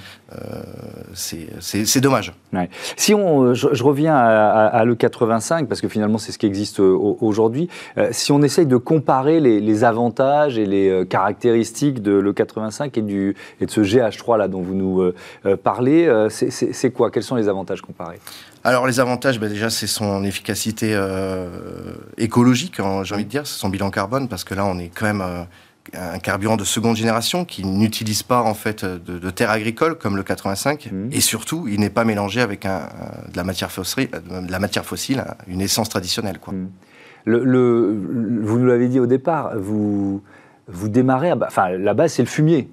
c'est 1.14 2.00
dommage. 2.00 2.32
Si 2.96 3.14
on, 3.14 3.54
je, 3.54 3.82
reviens 3.82 4.16
à, 4.16 4.66
à 4.66 4.84
l'E85, 4.84 5.66
parce 5.66 5.80
que 5.80 5.88
finalement 5.88 6.18
c'est 6.18 6.32
ce 6.32 6.38
qui 6.38 6.46
existe 6.46 6.80
aujourd'hui, 6.80 7.68
euh, 7.98 8.08
si 8.12 8.32
on 8.32 8.42
essaye 8.42 8.66
de 8.66 8.76
comparer 8.76 9.40
les, 9.40 9.84
avantages 9.84 10.58
et 10.58 10.66
les 10.66 10.99
euh, 11.00 11.04
caractéristiques 11.04 12.02
de 12.02 12.12
l'E85 12.12 12.98
et, 12.98 13.02
du, 13.02 13.36
et 13.60 13.66
de 13.66 13.70
ce 13.70 13.80
GH3 13.80 14.38
là 14.38 14.48
dont 14.48 14.62
vous 14.62 14.74
nous 14.74 15.00
euh, 15.00 15.56
parlez, 15.56 16.08
c'est 16.30 16.90
quoi? 16.90 17.10
Quels 17.10 17.22
sont 17.22 17.36
les 17.36 17.48
avantages 17.48 17.82
comparés? 17.82 18.20
Alors 18.64 18.86
les 18.86 19.00
avantages, 19.00 19.40
ben, 19.40 19.48
déjà 19.48 19.70
c'est 19.70 19.86
son 19.86 20.24
efficacité 20.24 20.98
écologique, 22.18 22.80
hein, 22.80 23.02
j'ai 23.04 23.14
envie 23.14 23.24
de 23.24 23.30
dire, 23.30 23.46
c'est 23.46 23.58
son 23.58 23.68
bilan 23.68 23.90
carbone, 23.90 24.28
parce 24.28 24.44
que 24.44 24.54
là 24.54 24.64
on 24.66 24.78
est 24.78 24.90
quand 24.94 25.06
même 25.06 25.46
un 25.94 26.18
carburant 26.18 26.56
de 26.56 26.64
seconde 26.64 26.96
génération 26.96 27.44
qui 27.44 27.64
n'utilise 27.64 28.22
pas 28.22 28.42
en 28.42 28.54
fait 28.54 28.84
de, 28.84 29.30
terre 29.30 29.50
agricole 29.50 29.96
comme 29.96 30.16
le 30.16 30.22
85 30.22 30.90
mmh. 30.92 31.08
et 31.12 31.20
surtout 31.20 31.66
il 31.68 31.80
n'est 31.80 31.90
pas 31.90 32.04
mélangé 32.04 32.40
avec 32.40 32.66
un, 32.66 32.88
de 33.32 33.36
la 33.36 33.44
matière 33.44 33.72
fossile, 33.72 34.10
de 34.10 34.50
la 34.50 34.58
matière 34.58 34.84
fossile, 34.84 35.24
une 35.48 35.60
essence 35.60 35.88
traditionnelle 35.88 36.38
quoi. 36.38 36.52
Mmh. 36.52 36.68
Le, 37.24 37.96
vous 38.42 38.58
nous 38.58 38.66
l'avez 38.66 38.88
dit 38.88 38.98
au 38.98 39.06
départ, 39.06 39.52
vous, 39.56 40.22
vous 40.72 40.88
démarrez, 40.88 41.32
enfin 41.32 41.70
la 41.70 41.94
base 41.94 42.12
c'est 42.14 42.22
le 42.22 42.28
fumier. 42.28 42.70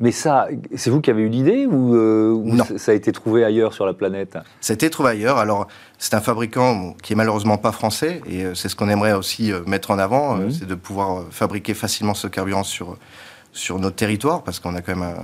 Mais 0.00 0.10
ça, 0.10 0.48
c'est 0.74 0.90
vous 0.90 1.00
qui 1.00 1.10
avez 1.10 1.22
eu 1.22 1.28
l'idée 1.28 1.66
ou, 1.66 1.94
euh, 1.94 2.58
ça 2.76 2.92
a 2.92 2.94
été 2.94 3.12
trouvé 3.12 3.44
ailleurs 3.44 3.72
sur 3.72 3.86
la 3.86 3.94
planète? 3.94 4.36
Ça 4.60 4.72
a 4.72 4.74
été 4.74 4.90
trouvé 4.90 5.10
ailleurs. 5.10 5.38
Alors, 5.38 5.68
c'est 5.98 6.14
un 6.14 6.20
fabricant 6.20 6.96
qui 7.00 7.12
est 7.12 7.16
malheureusement 7.16 7.58
pas 7.58 7.70
français 7.70 8.20
et 8.28 8.44
euh, 8.44 8.54
c'est 8.54 8.68
ce 8.68 8.74
qu'on 8.74 8.88
aimerait 8.88 9.12
aussi 9.12 9.52
euh, 9.52 9.60
mettre 9.66 9.92
en 9.92 9.98
avant, 9.98 10.34
mhm. 10.34 10.50
c'est 10.50 10.66
de 10.66 10.74
pouvoir 10.74 11.24
fabriquer 11.30 11.74
facilement 11.74 12.14
ce 12.14 12.26
carburant 12.26 12.64
sur, 12.64 12.98
sur 13.52 13.78
notre 13.78 13.94
territoire 13.94 14.42
parce 14.42 14.58
qu'on 14.58 14.74
a 14.74 14.82
quand 14.82 14.96
même 14.96 15.14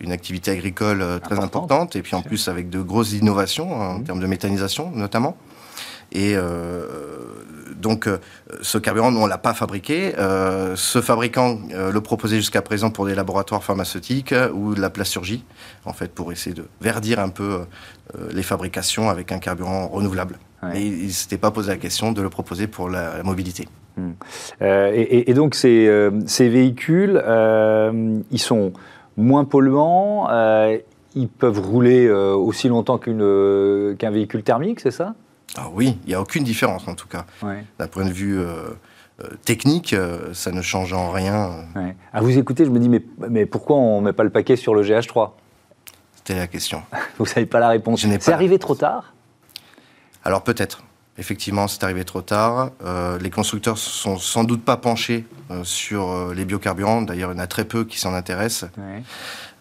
une 0.00 0.10
activité 0.10 0.50
agricole 0.50 1.04
très 1.22 1.38
importante 1.38 1.94
et 1.94 2.02
puis 2.02 2.16
en 2.16 2.22
plus 2.22 2.48
avec 2.48 2.70
de 2.70 2.80
grosses 2.80 3.12
innovations 3.12 3.72
en 3.72 3.94
mhm. 3.98 4.04
termes 4.04 4.20
de 4.20 4.26
méthanisation 4.26 4.90
notamment. 4.90 5.36
Et 6.12 6.34
euh, 6.36 6.86
donc, 7.76 8.06
euh, 8.06 8.18
ce 8.62 8.78
carburant, 8.78 9.14
on 9.14 9.24
ne 9.24 9.28
l'a 9.28 9.38
pas 9.38 9.54
fabriqué. 9.54 10.14
Euh, 10.18 10.74
ce 10.76 11.00
fabricant 11.00 11.58
le 11.70 12.00
proposait 12.00 12.36
jusqu'à 12.36 12.62
présent 12.62 12.90
pour 12.90 13.06
des 13.06 13.14
laboratoires 13.14 13.62
pharmaceutiques 13.62 14.34
ou 14.54 14.74
de 14.74 14.80
la 14.80 14.90
plasturgie, 14.90 15.44
en 15.84 15.92
fait, 15.92 16.12
pour 16.12 16.32
essayer 16.32 16.54
de 16.54 16.64
verdir 16.80 17.20
un 17.20 17.28
peu 17.28 17.60
les 18.32 18.42
fabrications 18.42 19.10
avec 19.10 19.32
un 19.32 19.38
carburant 19.38 19.88
renouvelable. 19.88 20.38
Et 20.74 20.86
il 20.86 21.06
ne 21.06 21.10
s'était 21.10 21.38
pas 21.38 21.50
posé 21.50 21.70
la 21.70 21.76
question 21.76 22.12
de 22.12 22.22
le 22.22 22.30
proposer 22.30 22.66
pour 22.66 22.88
la, 22.88 23.22
mobilité. 23.22 23.68
Hmm. 23.96 24.12
et, 24.60 25.32
donc, 25.34 25.54
ces, 25.54 26.10
ces 26.26 26.48
véhicules, 26.48 27.22
ils 28.30 28.40
sont 28.40 28.72
moins 29.16 29.44
polluants, 29.44 30.28
ils 31.14 31.28
peuvent 31.28 31.60
rouler 31.60 32.10
aussi 32.10 32.68
longtemps 32.68 32.98
qu'un 32.98 34.10
véhicule 34.10 34.42
thermique, 34.42 34.80
c'est 34.80 34.90
ça? 34.90 35.14
Ah 35.56 35.68
oui, 35.72 35.98
il 36.04 36.08
n'y 36.08 36.14
a 36.14 36.20
aucune 36.20 36.44
différence 36.44 36.86
en 36.88 36.94
tout 36.94 37.08
cas. 37.08 37.24
D'un 37.78 37.88
point 37.88 38.04
de 38.04 38.12
vue 38.12 38.38
euh, 38.38 38.70
euh, 39.20 39.28
technique, 39.44 39.92
euh, 39.92 40.32
ça 40.34 40.52
ne 40.52 40.62
change 40.62 40.92
en 40.92 41.10
rien. 41.10 41.64
À 42.12 42.20
vous 42.20 42.36
écouter, 42.38 42.64
je 42.64 42.70
me 42.70 42.78
dis, 42.78 42.88
mais, 42.88 43.02
mais 43.30 43.46
pourquoi 43.46 43.76
on 43.76 44.00
ne 44.00 44.06
met 44.06 44.12
pas 44.12 44.24
le 44.24 44.30
paquet 44.30 44.56
sur 44.56 44.74
le 44.74 44.82
GH3 44.82 45.32
C'était 46.16 46.36
la 46.36 46.46
question. 46.46 46.82
vous 47.18 47.24
ne 47.24 47.28
savez 47.28 47.46
pas 47.46 47.60
la 47.60 47.68
réponse. 47.68 48.06
C'est 48.20 48.32
arrivé 48.32 48.58
trop 48.58 48.74
tard? 48.74 49.14
Alors 50.24 50.42
peut-être. 50.42 50.82
Effectivement, 51.18 51.68
c'est 51.68 51.82
arrivé 51.84 52.04
trop 52.04 52.22
tard. 52.22 52.70
les 53.20 53.30
constructeurs 53.30 53.74
ne 53.74 53.78
sont 53.78 54.18
sans 54.18 54.44
doute 54.44 54.64
pas 54.64 54.76
penchés 54.76 55.26
sur 55.64 56.32
les 56.32 56.44
biocarburants. 56.44 57.02
D'ailleurs, 57.02 57.32
il 57.32 57.36
y 57.36 57.40
en 57.40 57.42
a 57.42 57.46
très 57.46 57.64
peu 57.64 57.84
qui 57.84 57.98
s'en 57.98 58.14
intéressent. 58.14 58.70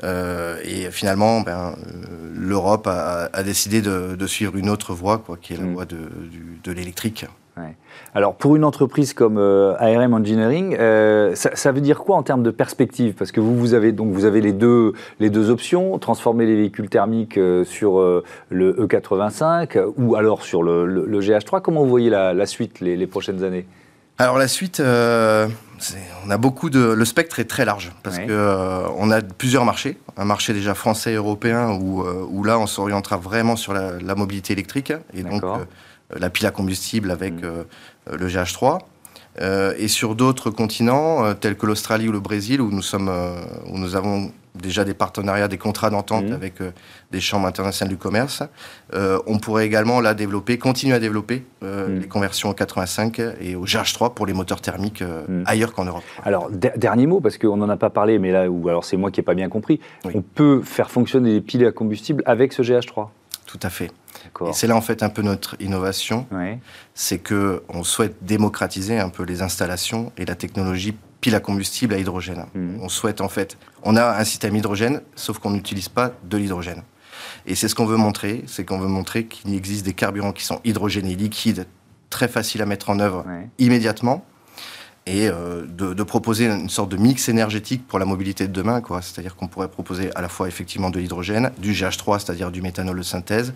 Euh, 0.03 0.59
et 0.63 0.91
finalement, 0.91 1.41
ben, 1.41 1.75
euh, 1.87 2.31
l'Europe 2.35 2.87
a, 2.87 3.43
décidé 3.43 3.81
de, 3.81 4.27
suivre 4.27 4.55
une 4.57 4.69
autre 4.69 4.93
voie, 4.93 5.17
quoi, 5.19 5.37
qui 5.37 5.53
est 5.53 5.57
la 5.57 5.63
mm. 5.63 5.73
voie 5.73 5.85
de, 5.85 6.09
de 6.63 6.71
l'électrique. 6.71 7.25
Alors, 8.13 8.35
pour 8.35 8.55
une 8.55 8.63
entreprise 8.63 9.13
comme 9.13 9.37
euh, 9.37 9.75
ARM 9.79 10.13
Engineering, 10.13 10.75
ça, 11.35 11.71
veut 11.71 11.81
dire 11.81 11.99
quoi 11.99 12.15
en 12.15 12.23
termes 12.23 12.43
de 12.43 12.51
perspective? 12.51 13.13
Parce 13.13 13.31
que 13.31 13.39
vous, 13.39 13.55
vous 13.55 13.73
avez 13.73 13.91
donc 13.91 14.11
vous 14.11 14.25
avez 14.25 14.41
les 14.41 14.53
deux 14.53 14.93
les 15.19 15.29
deux 15.29 15.49
options 15.49 15.97
transformer 15.99 16.45
les 16.45 16.55
véhicules 16.55 16.89
thermiques 16.89 17.39
sur 17.65 17.99
le 18.49 18.73
E85 18.73 19.93
ou 19.97 20.15
alors 20.15 20.43
sur 20.43 20.63
le, 20.63 21.19
GH3. 21.19 21.61
Comment 21.61 21.83
vous 21.83 21.89
voyez 21.89 22.09
la, 22.09 22.45
suite 22.45 22.79
les, 22.79 22.95
les 22.95 23.07
prochaines 23.07 23.43
années? 23.43 23.65
Alors 24.17 24.37
la 24.37 24.47
suite, 24.47 24.81
on 24.81 26.29
a 26.29 26.37
beaucoup 26.37 26.69
de. 26.69 26.79
Le 26.79 27.05
spectre 27.05 27.39
est 27.39 27.45
très 27.45 27.65
large 27.65 27.91
parce 28.03 28.17
qu'on 28.17 28.27
que 28.27 28.83
on 28.97 29.11
a 29.11 29.21
plusieurs 29.21 29.65
marchés. 29.65 29.97
Un 30.17 30.25
marché 30.25 30.53
déjà 30.53 30.73
français 30.73 31.13
européen 31.13 31.71
où, 31.71 32.03
où 32.03 32.43
là 32.43 32.57
on 32.57 32.67
s'orientera 32.67 33.17
vraiment 33.17 33.55
sur 33.55 33.73
la, 33.73 34.15
mobilité 34.15 34.53
électrique 34.53 34.93
et 35.13 35.23
donc 35.23 35.43
la 36.15 36.29
pile 36.29 36.45
à 36.45 36.51
combustible 36.51 37.11
avec 37.11 37.33
mm. 37.33 37.65
le 38.13 38.27
GH3. 38.27 38.79
Euh, 39.41 39.73
et 39.77 39.87
sur 39.87 40.15
d'autres 40.15 40.49
continents, 40.49 41.23
euh, 41.23 41.33
tels 41.33 41.55
que 41.55 41.65
l'Australie 41.65 42.09
ou 42.09 42.11
le 42.11 42.19
Brésil, 42.19 42.61
où 42.61 42.71
nous, 42.71 42.81
sommes, 42.81 43.09
euh, 43.09 43.35
où 43.71 43.77
nous 43.77 43.95
avons 43.95 44.31
déjà 44.55 44.83
des 44.83 44.95
partenariats, 44.95 45.47
des 45.47 45.59
contrats 45.59 45.91
d'entente 45.91 46.31
mmh. 46.31 46.33
avec 46.33 46.53
des 47.11 47.19
chambres 47.21 47.45
internationales 47.45 47.93
du 47.93 47.97
commerce, 47.97 48.41
on 48.91 49.37
pourrait 49.37 49.67
également 49.67 50.01
là 50.01 50.15
développer, 50.15 50.57
continuer 50.57 50.95
à 50.95 50.99
développer 50.99 51.45
mmh. 51.61 51.67
les 51.99 52.07
conversions 52.07 52.49
au 52.49 52.55
85 52.55 53.21
et 53.39 53.55
au 53.55 53.65
GH3 53.65 54.15
pour 54.15 54.25
les 54.25 54.33
moteurs 54.33 54.59
thermiques 54.59 55.03
mmh. 55.03 55.43
ailleurs 55.45 55.73
qu'en 55.73 55.85
Europe. 55.85 56.01
Alors, 56.23 56.49
dernier 56.49 57.05
mot, 57.05 57.19
parce 57.19 57.37
qu'on 57.37 57.57
n'en 57.57 57.69
a 57.69 57.77
pas 57.77 57.91
parlé, 57.91 58.17
mais 58.17 58.31
là, 58.31 58.49
ou 58.49 58.67
alors 58.67 58.83
c'est 58.83 58.97
moi 58.97 59.11
qui 59.11 59.19
n'ai 59.19 59.25
pas 59.25 59.35
bien 59.35 59.47
compris, 59.47 59.79
on 60.11 60.23
peut 60.23 60.63
faire 60.63 60.89
fonctionner 60.89 61.33
les 61.33 61.41
piles 61.41 61.63
à 61.63 61.71
combustible 61.71 62.23
avec 62.25 62.51
ce 62.51 62.63
GH3 62.63 63.09
Tout 63.47 63.59
à 63.63 63.69
fait. 63.69 63.91
Et 64.47 64.53
c'est 64.53 64.67
là 64.67 64.75
en 64.75 64.81
fait 64.81 65.01
un 65.03 65.09
peu 65.09 65.21
notre 65.21 65.55
innovation, 65.59 66.27
c'est 66.93 67.17
que 67.17 67.63
on 67.69 67.83
souhaite 67.83 68.17
démocratiser 68.21 68.99
un 68.99 69.09
peu 69.09 69.23
les 69.23 69.41
installations 69.41 70.11
et 70.17 70.25
la 70.25 70.35
technologie 70.35 70.95
pile 71.21 71.33
à 71.33 71.39
combustible 71.39 71.93
à 71.93 71.97
hydrogène. 71.97 72.45
Mhm. 72.53 72.79
On 72.81 72.89
souhaite 72.89 73.21
en 73.21 73.29
fait, 73.29 73.57
on 73.83 73.95
a 73.95 74.19
un 74.19 74.23
système 74.23 74.55
hydrogène, 74.55 75.01
sauf 75.15 75.39
qu'on 75.39 75.51
n'utilise 75.51 75.89
pas 75.89 76.11
de 76.23 76.37
l'hydrogène. 76.37 76.83
Et 77.45 77.55
c'est 77.55 77.67
ce 77.69 77.75
qu'on 77.75 77.85
veut 77.85 77.97
montrer, 77.97 78.43
c'est 78.47 78.65
qu'on 78.65 78.77
veut 78.77 78.87
montrer 78.87 79.25
qu'il 79.25 79.55
existe 79.55 79.85
des 79.85 79.93
carburants 79.93 80.33
qui 80.33 80.43
sont 80.43 80.59
hydrogénés 80.65 81.15
liquides, 81.15 81.65
très 82.09 82.27
faciles 82.27 82.61
à 82.61 82.65
mettre 82.65 82.89
en 82.89 82.99
œuvre 82.99 83.25
immédiatement 83.57 84.25
et 85.07 85.29
euh, 85.29 85.63
de, 85.65 86.03
proposer 86.03 86.45
une 86.47 86.69
sorte 86.69 86.89
de 86.89 86.97
mix 86.97 87.29
énergétique 87.29 87.87
pour 87.87 87.97
la 87.97 88.05
mobilité 88.05 88.47
de 88.47 88.53
demain. 88.53 88.81
C'est-à-dire 89.01 89.35
qu'on 89.35 89.47
pourrait 89.47 89.69
proposer 89.69 90.11
à 90.15 90.21
la 90.21 90.27
fois 90.27 90.47
effectivement 90.47 90.89
de 90.89 90.99
l'hydrogène, 90.99 91.51
du 91.57 91.71
GH3, 91.71 92.19
c'est-à-dire 92.19 92.51
du 92.51 92.61
méthanol 92.61 92.97
de 92.97 93.03
synthèse, 93.03 93.53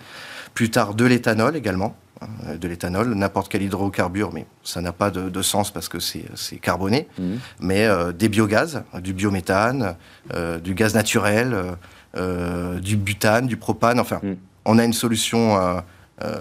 plus 0.53 0.71
tard 0.71 0.93
de 0.93 1.03
l'éthanol 1.03 1.57
également, 1.57 1.95
hein, 2.21 2.27
de 2.59 2.67
l'éthanol, 2.67 3.13
n'importe 3.15 3.51
quel 3.51 3.61
hydrocarbure, 3.63 4.31
mais 4.33 4.45
ça 4.63 4.81
n'a 4.81 4.93
pas 4.93 5.11
de, 5.11 5.41
sens 5.41 5.71
parce 5.71 5.89
que 5.89 5.99
c'est 5.99 6.57
carboné, 6.61 7.07
mmh. 7.19 7.33
mais 7.59 7.85
euh, 7.85 8.13
des 8.13 8.29
biogaz, 8.29 8.83
du 9.01 9.13
biométhane, 9.13 9.95
euh, 10.33 10.57
du 10.59 10.73
gaz 10.73 10.95
naturel, 10.95 11.55
du 12.81 12.97
butane, 12.97 13.47
du 13.47 13.57
propane, 13.57 13.99
enfin, 13.99 14.19
mmh. 14.23 14.33
on 14.65 14.77
a 14.77 14.85
une 14.85 14.93
solution 14.93 15.81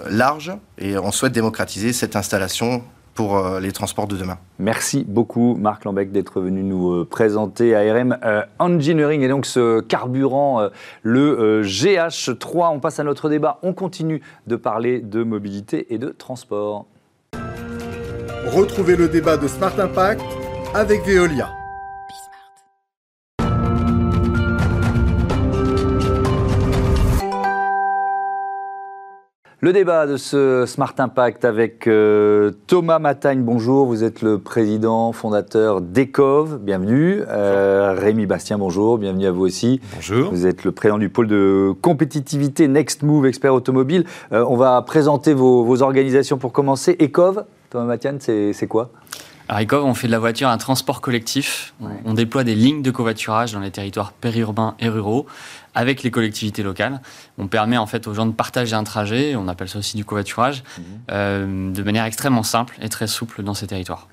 large 0.09 0.53
et 0.79 0.99
on 0.99 1.11
souhaite 1.11 1.33
démocratiser 1.33 1.93
cette 1.93 2.15
installation 2.15 2.85
pour 3.21 3.37
euh, 3.37 3.61
les 3.61 3.71
transports 3.71 4.07
de 4.07 4.17
demain. 4.17 4.39
Merci 4.59 5.05
beaucoup 5.07 5.55
Marc 5.55 5.85
Lambec 5.85 6.11
d'être 6.11 6.41
venu 6.41 6.63
nous 6.63 6.91
euh, 6.91 7.05
présenter 7.05 7.77
ARM 7.77 8.17
euh, 8.25 8.41
Engineering 8.59 9.21
et 9.21 9.29
donc 9.29 9.45
ce 9.45 9.81
carburant, 9.81 10.71
le 11.03 11.61
GH3. 11.61 12.71
On 12.73 12.81
passe 12.81 12.99
à 12.99 13.05
notre 13.05 13.29
débat, 13.29 13.59
on 13.63 13.75
continue 13.75 14.23
de 14.47 14.57
parler 14.57 15.01
de 15.01 15.23
mobilité 15.23 15.93
et 15.93 15.99
de 15.99 16.09
transport. 16.09 16.87
Retrouvez 18.47 18.97
le 18.97 19.07
débat 19.07 19.37
de 19.37 19.49
Smart 19.49 19.79
Impact 19.79 20.23
avec 20.73 21.05
Veolia. 21.05 21.60
Le 29.63 29.75
débat 29.75 30.07
de 30.07 30.17
ce 30.17 30.65
Smart 30.65 30.95
Impact 30.97 31.45
avec 31.45 31.87
euh, 31.87 32.51
Thomas 32.67 32.99
Matagne, 32.99 33.43
bonjour, 33.43 33.85
vous 33.85 34.05
êtes 34.05 34.23
le 34.23 34.39
président 34.39 35.13
fondateur 35.13 35.83
d'ECOV, 35.83 36.59
bienvenue. 36.59 37.21
Euh, 37.29 37.95
Rémi 37.95 38.25
Bastien, 38.25 38.57
bonjour, 38.57 38.97
bienvenue 38.97 39.27
à 39.27 39.33
vous 39.33 39.43
aussi. 39.43 39.83
Bonjour. 39.95 40.31
Vous 40.31 40.47
êtes 40.47 40.65
le 40.65 40.73
président 40.73 40.97
du 40.97 41.11
pôle 41.11 41.27
de 41.27 41.75
compétitivité 41.83 42.69
Next 42.69 43.03
Move 43.03 43.27
Expert 43.27 43.53
Automobile. 43.53 44.07
Euh, 44.33 44.47
on 44.49 44.57
va 44.57 44.81
présenter 44.81 45.35
vos, 45.35 45.83
organisations 45.83 46.39
pour 46.39 46.53
commencer. 46.53 46.97
ECOV, 46.99 47.45
Thomas 47.69 47.85
Matagne, 47.85 48.17
c'est 48.19 48.67
quoi? 48.67 48.89
Alors, 49.51 49.61
ECOV, 49.61 49.85
on 49.85 49.93
fait 49.93 50.07
de 50.07 50.13
la 50.13 50.21
voiture 50.21 50.49
un 50.49 50.57
transport 50.57 51.03
collectif. 51.03 51.75
On 52.07 52.15
déploie 52.15 52.45
des 52.45 52.55
lignes 52.55 52.81
de 52.81 52.91
covoiturage 52.91 53.53
dans 53.53 53.61
les 53.61 53.71
territoires 53.71 54.13
périurbains 54.13 54.75
et 54.81 54.89
ruraux 54.89 55.27
avec 55.75 56.03
les 56.03 56.11
collectivités 56.11 56.63
locales. 56.63 57.01
On 57.39 57.47
permet 57.47 57.77
en 57.77 57.87
fait 57.87 58.07
aux 58.07 58.15
gens 58.15 58.27
de 58.27 58.33
partager 58.33 58.75
un 58.75 58.85
trajet, 58.85 59.37
on 59.37 59.49
appelle 59.49 59.69
ça 59.69 59.79
aussi 59.79 59.97
du 59.97 60.05
covoiturage, 60.05 60.63
mhm. 60.79 60.85
euh, 61.11 61.73
de 61.73 61.83
manière 61.83 62.05
extrêmement 62.05 62.43
simple 62.43 62.77
et 62.81 62.89
très 62.89 63.07
souple 63.07 63.43
dans 63.43 63.55
ces 63.55 63.67
territoires. 63.67 64.09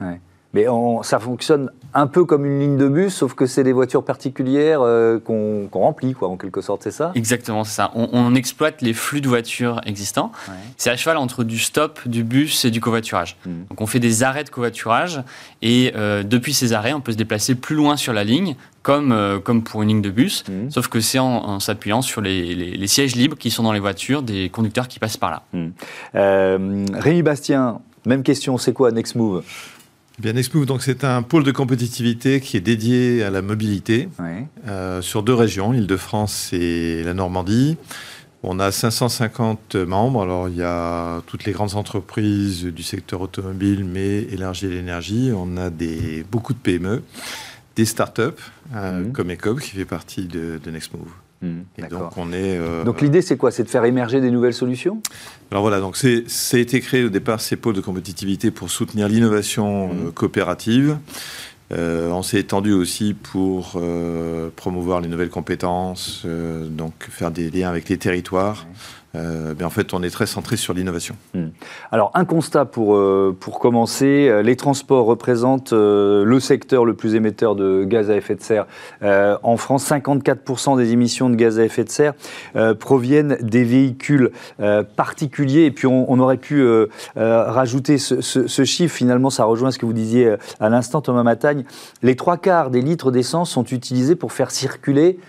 Mais 0.53 0.65
ça 1.03 1.19
fonctionne 1.19 1.69
un 1.93 2.07
peu 2.07 2.25
comme 2.25 2.45
une 2.45 2.59
ligne 2.59 2.77
de 2.77 2.87
bus, 2.87 3.13
sauf 3.13 3.33
que 3.33 3.45
c'est 3.45 3.63
des 3.63 3.73
voitures 3.73 4.03
particulières 4.03 4.81
euh, 4.81 5.19
qu'on 5.19 5.67
remplit, 5.71 6.13
quoi, 6.13 6.29
en 6.29 6.37
quelque 6.37 6.61
sorte, 6.61 6.83
c'est 6.83 6.91
ça? 6.91 7.11
Exactement, 7.15 7.63
c'est 7.63 7.75
ça. 7.75 7.91
On, 7.95 8.35
exploite 8.35 8.81
les 8.81 8.93
flux 8.93 9.19
de 9.19 9.27
voitures 9.27 9.81
existants. 9.85 10.31
C'est 10.75 10.91
à 10.91 10.97
cheval 10.97 11.17
entre 11.17 11.43
du 11.43 11.57
stop, 11.57 11.99
du 12.07 12.23
bus 12.23 12.65
et 12.65 12.71
du 12.71 12.81
covoiturage. 12.81 13.37
Mmh. 13.45 13.51
Donc 13.69 13.81
on 13.81 13.87
fait 13.87 13.99
des 13.99 14.21
arrêts 14.21 14.43
de 14.43 14.49
covoiturage 14.49 15.23
et 15.61 15.93
euh, 15.95 16.23
depuis 16.23 16.53
ces 16.53 16.73
arrêts, 16.73 16.93
on 16.93 17.01
peut 17.01 17.13
se 17.13 17.17
déplacer 17.17 17.55
plus 17.55 17.75
loin 17.75 17.97
sur 17.97 18.13
la 18.13 18.23
ligne, 18.23 18.55
comme, 18.83 19.11
euh, 19.11 19.39
comme 19.39 19.63
pour 19.63 19.81
une 19.81 19.89
ligne 19.89 20.01
de 20.01 20.11
bus, 20.11 20.43
mmh. 20.47 20.69
sauf 20.69 20.87
que 20.87 20.99
c'est 20.99 21.19
en, 21.19 21.59
s'appuyant 21.59 22.01
sur 22.01 22.21
les, 22.21 22.87
sièges 22.87 23.15
libres 23.15 23.37
qui 23.37 23.49
sont 23.49 23.63
dans 23.63 23.73
les 23.73 23.79
voitures 23.79 24.21
des 24.21 24.49
conducteurs 24.49 24.87
qui 24.87 24.99
passent 24.99 25.17
par 25.17 25.31
là. 25.31 25.43
Mmh. 25.53 26.85
Rémi 26.93 27.23
Bastien, 27.23 27.79
même 28.05 28.23
question, 28.23 28.57
c'est 28.57 28.73
quoi 28.73 28.91
Next 28.91 29.15
Move? 29.15 29.43
Bien, 30.19 30.33
Nextmove, 30.33 30.65
donc 30.65 30.81
c'est 30.81 31.03
un 31.03 31.21
pôle 31.21 31.43
de 31.43 31.51
compétitivité 31.51 32.41
qui 32.41 32.57
est 32.57 32.61
dédié 32.61 33.23
à 33.23 33.29
la 33.29 33.43
mobilité 33.43 34.09
euh, 34.67 34.99
sur 35.03 35.21
deux 35.21 35.35
régions, 35.35 35.71
l'Île-de-France 35.71 36.53
et 36.53 37.03
la 37.03 37.13
Normandie. 37.13 37.77
On 38.41 38.59
a 38.59 38.71
550 38.71 39.75
membres. 39.75 40.23
Alors, 40.23 40.49
il 40.49 40.55
y 40.55 40.63
a 40.63 41.21
toutes 41.27 41.45
les 41.45 41.51
grandes 41.51 41.75
entreprises 41.75 42.63
du 42.63 42.81
secteur 42.81 43.21
automobile, 43.21 43.85
mais 43.85 44.23
élargi 44.23 44.65
à 44.65 44.69
l'énergie. 44.69 45.31
On 45.35 45.55
a 45.55 45.69
des, 45.69 46.25
beaucoup 46.31 46.53
de 46.53 46.59
PME, 46.59 47.03
des 47.75 47.85
startups, 47.85 48.21
euh, 48.75 49.01
mmh. 49.01 49.11
comme 49.11 49.29
Ecob, 49.29 49.59
qui 49.59 49.69
fait 49.69 49.85
partie 49.85 50.25
de, 50.25 50.59
de 50.63 50.71
Nextmove. 50.71 51.11
Mmh, 51.41 51.87
donc 51.89 52.17
on 52.17 52.31
est. 52.33 52.57
Euh, 52.57 52.83
donc 52.83 53.01
l'idée 53.01 53.21
c'est 53.21 53.37
quoi? 53.37 53.51
C'est 53.51 53.63
de 53.63 53.69
faire 53.69 53.85
émerger 53.85 54.21
des 54.21 54.31
nouvelles 54.31 54.55
solutions? 54.55 55.01
Alors 55.51 55.61
voilà, 55.61 55.79
donc 55.79 55.95
c'est 55.95 56.27
ça 56.27 56.57
a 56.57 56.59
été 56.59 56.81
créé 56.81 57.03
au 57.03 57.09
départ 57.09 57.41
ces 57.41 57.55
pôles 57.55 57.75
de 57.75 57.81
compétitivité 57.81 58.49
pour 58.49 58.71
soutenir 58.71 59.07
l'innovation 59.07 59.87
mmh. 59.87 60.07
euh, 60.07 60.11
coopérative. 60.11 60.97
Euh, 61.73 62.09
on 62.11 62.23
s'est 62.23 62.39
étendu 62.39 62.71
aussi 62.71 63.13
pour 63.13 63.79
promouvoir 64.55 65.01
les 65.01 65.09
nouvelles 65.09 65.29
compétences, 65.29 66.25
donc 66.25 66.93
faire 67.09 67.29
des 67.29 67.51
liens 67.51 67.69
avec 67.69 67.89
les 67.89 67.97
territoires. 67.97 68.65
Euh, 69.15 69.53
en 69.63 69.69
fait, 69.69 69.93
on 69.93 70.03
est 70.03 70.09
très 70.09 70.25
centré 70.25 70.57
sur 70.57 70.73
l'innovation. 70.73 71.15
Hmm. 71.33 71.47
Alors, 71.91 72.11
un 72.13 72.25
constat 72.25 72.65
pour, 72.65 72.95
euh, 72.95 73.35
pour 73.39 73.59
commencer. 73.59 74.27
Euh, 74.29 74.41
les 74.41 74.55
transports 74.55 75.05
représentent 75.05 75.73
le 75.73 76.39
secteur 76.39 76.85
le 76.85 76.93
plus 76.93 77.15
émetteur 77.15 77.55
de 77.55 77.83
gaz 77.83 78.09
à 78.09 78.15
effet 78.15 78.35
de 78.35 78.41
serre 78.41 78.67
en 79.01 79.57
France. 79.57 79.89
54% 79.89 80.77
des 80.77 80.91
émissions 80.91 81.29
de 81.29 81.35
gaz 81.35 81.59
à 81.59 81.63
effet 81.63 81.83
de 81.83 81.89
serre 81.89 82.13
proviennent 82.79 83.37
des 83.41 83.63
véhicules 83.63 84.31
particuliers. 84.95 85.65
Et 85.65 85.71
puis, 85.71 85.87
on, 85.87 86.19
aurait 86.19 86.37
pu 86.37 86.65
rajouter 87.15 87.97
ce, 87.97 88.21
ce, 88.21 88.63
chiffre. 88.63 88.95
Finalement, 88.95 89.29
ça 89.29 89.45
rejoint 89.45 89.71
ce 89.71 89.79
que 89.79 89.85
vous 89.85 89.93
disiez 89.93 90.35
à 90.59 90.69
l'instant, 90.69 91.01
Thomas 91.01 91.23
Matagne. 91.23 91.63
Les 92.03 92.15
trois 92.15 92.37
quarts 92.37 92.69
des 92.69 92.81
litres 92.81 93.11
d'essence 93.11 93.49
sont 93.49 93.65
utilisés 93.65 94.15
pour 94.15 94.31
faire 94.31 94.51
circuler 94.51 95.19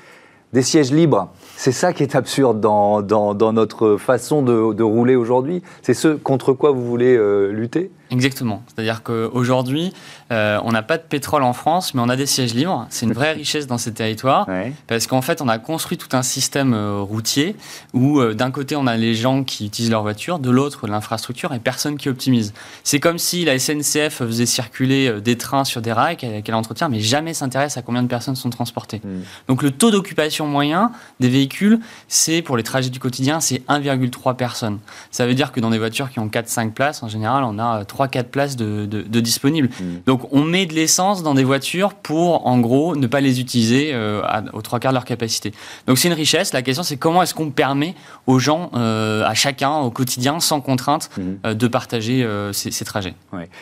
des 0.53 0.63
sièges 0.63 0.93
libres. 0.93 1.31
C'est 1.61 1.73
ça 1.73 1.93
qui 1.93 2.05
est 2.05 2.15
absurde 2.15 2.61
dans, 2.61 3.53
notre 3.53 3.97
façon 3.97 4.43
de, 4.43 4.73
de 4.73 4.83
rouler 4.85 5.17
aujourd'hui. 5.17 5.61
C'est 5.83 5.93
ce 5.93 6.15
contre 6.15 6.53
quoi 6.53 6.71
vous 6.71 6.87
voulez 6.87 7.17
euh, 7.17 7.51
lutter? 7.51 7.91
Exactement. 8.11 8.63
C'est-à-dire 8.67 9.03
qu'aujourd'hui, 9.03 9.93
euh, 10.33 10.59
on 10.65 10.73
n'a 10.73 10.83
pas 10.83 10.97
de 10.97 11.03
pétrole 11.03 11.43
en 11.43 11.53
France, 11.53 11.95
mais 11.95 12.01
on 12.01 12.09
a 12.09 12.17
des 12.17 12.27
sièges 12.27 12.55
libres. 12.55 12.87
C'est 12.91 13.07
une 13.07 13.13
vraie 13.13 13.33
richesse 13.35 13.67
dans 13.67 13.79
ces 13.79 13.93
territoires. 13.93 14.47
Parce 14.87 15.07
qu'en 15.07 15.23
fait, 15.23 15.41
on 15.43 15.49
a 15.49 15.59
construit 15.59 15.99
tout 15.99 16.17
un 16.17 16.23
système 16.23 16.75
euh, 16.75 17.01
routier 17.01 17.57
où 17.93 18.21
euh, 18.21 18.35
d'un 18.35 18.51
côté, 18.51 18.77
on 18.77 18.87
a 18.87 18.97
les 18.97 19.15
gens 19.15 19.45
qui 19.45 19.67
utilisent 19.67 19.91
leur 19.91 20.03
voiture, 20.03 20.39
de 20.39 20.51
l'autre, 20.51 20.87
l'infrastructure 20.87 21.53
et 21.53 21.59
personne 21.59 21.97
qui 21.97 22.09
optimise. 22.09 22.55
C'est 22.85 23.01
comme 23.01 23.19
si 23.19 23.45
la 23.45 23.59
SNCF 23.59 24.19
faisait 24.19 24.47
circuler 24.47 25.21
des 25.21 25.37
trains 25.37 25.65
sur 25.65 25.83
des 25.83 25.93
rails 25.93 26.17
qu'elle 26.17 26.55
entretient, 26.55 26.89
mais 26.89 27.01
jamais 27.01 27.35
s'intéresse 27.35 27.77
à 27.77 27.83
combien 27.83 28.03
de 28.03 28.09
personnes 28.09 28.37
sont 28.37 28.51
transportées. 28.51 29.01
Hmm. 29.05 29.23
Donc 29.49 29.63
le 29.63 29.71
taux 29.71 29.91
d'occupation 29.91 30.47
moyen 30.47 30.93
des 31.21 31.29
véhicules, 31.29 31.81
c'est 32.09 32.43
pour 32.43 32.57
les 32.57 32.63
trajets 32.63 32.91
du 32.91 33.01
quotidien, 33.01 33.41
c'est 33.41 33.67
1,3 33.69 34.37
personnes. 34.37 34.79
Ça 35.11 35.27
veut 35.27 35.35
dire 35.35 35.53
que 35.53 35.61
dans 35.61 35.71
des 35.71 35.79
voitures 35.79 36.11
qui 36.11 36.19
ont 36.19 36.29
4-5 36.29 36.73
places, 36.73 37.03
en 37.03 37.09
général, 37.09 37.45
on 37.45 37.59
a 37.59 37.85
3 37.85 37.98
3-4 37.99 38.25
places 38.25 38.57
de, 38.57 38.87
de, 38.87 39.21
disponibles. 39.21 39.69
Mmh. 39.69 39.85
Donc 40.07 40.33
on 40.33 40.45
met 40.45 40.67
de 40.67 40.75
l'essence 40.75 41.23
dans 41.23 41.35
des 41.35 41.45
voitures 41.45 41.95
pour, 41.95 42.47
en 42.47 42.59
gros, 42.59 42.97
ne 42.97 43.07
pas 43.07 43.21
les 43.21 43.41
utiliser 43.41 43.91
euh, 43.93 44.23
aux 44.53 44.63
trois 44.63 44.79
quarts 44.79 44.93
de 44.93 44.97
leur 44.97 45.05
capacité. 45.05 45.53
Donc 45.87 45.99
c'est 45.99 46.09
une 46.09 46.15
richesse. 46.15 46.53
La 46.53 46.63
question, 46.63 46.83
c'est 46.83 46.97
comment 46.97 47.23
est-ce 47.23 47.35
qu'on 47.35 47.51
permet 47.51 47.95
aux 48.27 48.39
gens, 48.39 48.71
euh, 48.75 49.25
à 49.25 49.35
chacun, 49.35 49.79
au 49.79 49.91
quotidien, 49.91 50.41
sans 50.41 50.61
contrainte, 50.61 51.11
mmh. 51.17 51.23
euh, 51.47 51.55
de 51.55 51.69
partager 51.69 52.27
ces, 52.53 52.85
trajets. 52.85 53.15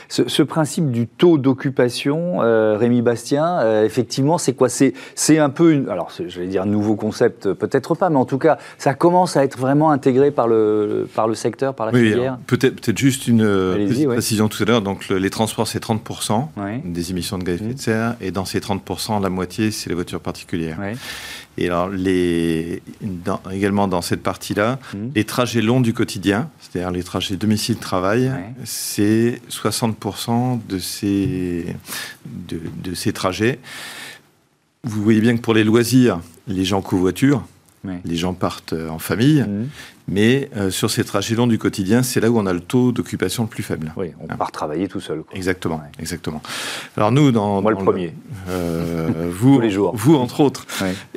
Ce, 0.09 0.29
ce, 0.29 0.43
principe 0.43 0.91
du 0.91 1.07
taux 1.07 1.39
d'occupation, 1.39 2.39
Rémi 2.39 3.03
Bastien, 3.03 3.83
effectivement, 3.83 4.39
c'est 4.39 4.53
quoi? 4.53 4.69
C'est 4.69 5.39
un 5.39 5.51
peu, 5.51 5.73
une, 5.73 5.89
alors 5.89 6.11
je 6.17 6.41
vais 6.41 6.47
dire 6.47 6.63
un 6.63 6.67
nouveau 6.67 6.97
concept, 6.97 7.53
peut-être 7.53 7.95
pas, 7.95 8.11
mais 8.11 8.17
en 8.17 8.25
tout 8.25 8.39
cas, 8.39 8.59
ça 8.79 8.95
commence 8.95 9.37
à 9.37 9.45
être 9.45 9.59
vraiment 9.59 9.91
intégré 9.91 10.31
par 10.31 10.49
le, 10.49 11.09
par 11.15 11.29
le 11.29 11.35
secteur, 11.35 11.75
par 11.75 11.87
la 11.87 11.93
filière. 11.93 12.39
Peut-être 12.47 12.81
peut 12.81 12.93
juste 12.97 13.27
une 13.27 13.45
précision 14.27 14.49
tout 14.49 14.61
à 14.65 14.67
l'heure. 14.67 14.83
Donc 14.83 15.09
les 15.09 15.31
transports, 15.31 15.69
c'est 15.69 15.81
30% 15.81 16.49
des 16.85 17.11
émissions 17.13 17.39
de 17.39 17.45
gaz 17.45 17.63
à 17.63 17.65
effet 17.65 17.75
de 17.75 17.79
serre, 17.79 18.17
et 18.21 18.33
dans 18.33 18.45
ces 18.45 18.59
30%, 18.59 19.23
la 19.23 19.31
moitié, 19.31 19.71
c'est 19.71 19.89
les 19.89 19.95
voitures 19.95 20.21
particulières. 20.21 20.79
Et 21.59 21.67
alors, 21.67 21.89
les, 21.89 22.83
également 23.53 23.87
dans 23.87 24.03
cette 24.03 24.25
partie-là, 24.25 24.81
mmh. 24.93 24.99
les 25.15 25.25
trajets 25.25 25.63
longs 25.63 25.81
du 25.81 25.95
quotidien, 25.95 26.51
c'est-à-dire 26.59 26.91
les 26.91 27.05
trajets 27.05 27.37
domicile-travail, 27.37 28.33
c'est 28.65 29.41
60% 29.49 30.59
de 30.69 30.79
ces, 30.81 31.67
de, 32.27 32.61
de, 32.83 32.95
ces 32.95 33.13
trajets. 33.13 33.61
Vous 34.83 35.03
voyez 35.05 35.21
bien 35.21 35.37
que 35.37 35.41
pour 35.41 35.55
les 35.55 35.65
loisirs, 35.65 36.21
les 36.49 36.65
gens 36.65 36.83
covoiturent, 36.83 37.47
les 38.05 38.17
gens 38.17 38.35
partent 38.35 38.75
en 38.91 38.99
famille. 38.99 39.43
Mmh. 39.43 39.69
Mais 40.09 40.49
euh, 40.57 40.71
sur 40.71 40.91
ces 40.91 41.05
trajets 41.05 41.35
longs 41.35 41.49
du 41.49 41.59
quotidien, 41.59 42.03
c'est 42.03 42.21
là 42.21 42.31
où 42.31 42.39
on 42.39 42.47
a 42.47 42.53
le 42.53 42.61
taux 42.61 42.93
d'occupation 42.93 43.43
le 43.43 43.49
plus 43.49 43.65
faible. 43.65 43.93
Oui, 43.97 44.13
on 44.21 44.29
part 44.37 44.53
travailler 44.53 44.87
tout 44.87 45.01
seul. 45.01 45.25
Exactement, 45.33 45.83
exactement. 45.99 46.41
Alors 46.97 47.11
nous, 47.11 47.33
dans 47.33 47.61
moi 47.61 47.73
le 47.73 47.77
premier, 47.77 48.15
euh, 48.49 49.29
vous, 49.31 49.61
les 49.61 49.71
jours, 49.71 49.97
vous 49.97 50.15
entre 50.15 50.41
autres. 50.41 50.67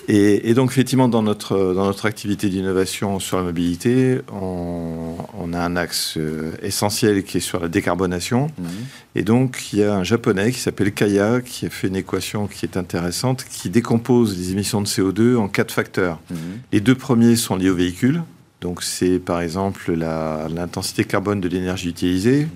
Et, 0.07 0.53
donc 0.55 0.71
effectivement, 0.71 1.07
dans 1.07 1.21
notre 1.21 1.73
dans 1.73 1.85
notre 1.85 2.07
activité 2.07 2.49
d'innovation 2.49 3.19
sur 3.19 3.37
la 3.37 3.43
mobilité, 3.43 4.21
on, 4.31 5.53
a 5.53 5.59
un 5.59 5.75
axe 5.75 6.15
euh, 6.17 6.51
essentiel 6.61 7.23
qui 7.23 7.37
est 7.37 7.41
sur 7.41 7.59
la 7.59 7.67
décarbonation. 7.67 8.51
Mhm. 8.57 8.67
Et 9.15 9.23
donc 9.23 9.71
il 9.73 9.79
y 9.79 9.83
a 9.83 9.95
un 9.95 10.03
japonais 10.03 10.51
qui 10.51 10.59
s'appelle 10.59 10.91
Kaya 10.91 11.41
qui 11.41 11.65
a 11.65 11.69
fait 11.69 11.87
une 11.87 11.95
équation 11.95 12.47
qui 12.47 12.65
est 12.65 12.77
intéressante, 12.77 13.45
qui 13.49 13.69
décompose 13.69 14.37
les 14.37 14.51
émissions 14.51 14.81
de 14.81 14.87
CO2 14.87 15.37
en 15.37 15.47
quatre 15.47 15.71
facteurs. 15.71 16.19
Mhm. 16.29 16.37
Les 16.71 16.81
deux 16.81 16.95
premiers 16.95 17.35
sont 17.35 17.55
liés 17.55 17.69
aux 17.69 17.75
véhicules. 17.75 18.21
Donc 18.61 18.83
c'est 18.83 19.19
par 19.19 19.39
exemple 19.39 19.93
l'intensité 19.93 21.05
carbone 21.05 21.39
de 21.39 21.47
l'énergie 21.47 21.89
utilisée. 21.89 22.47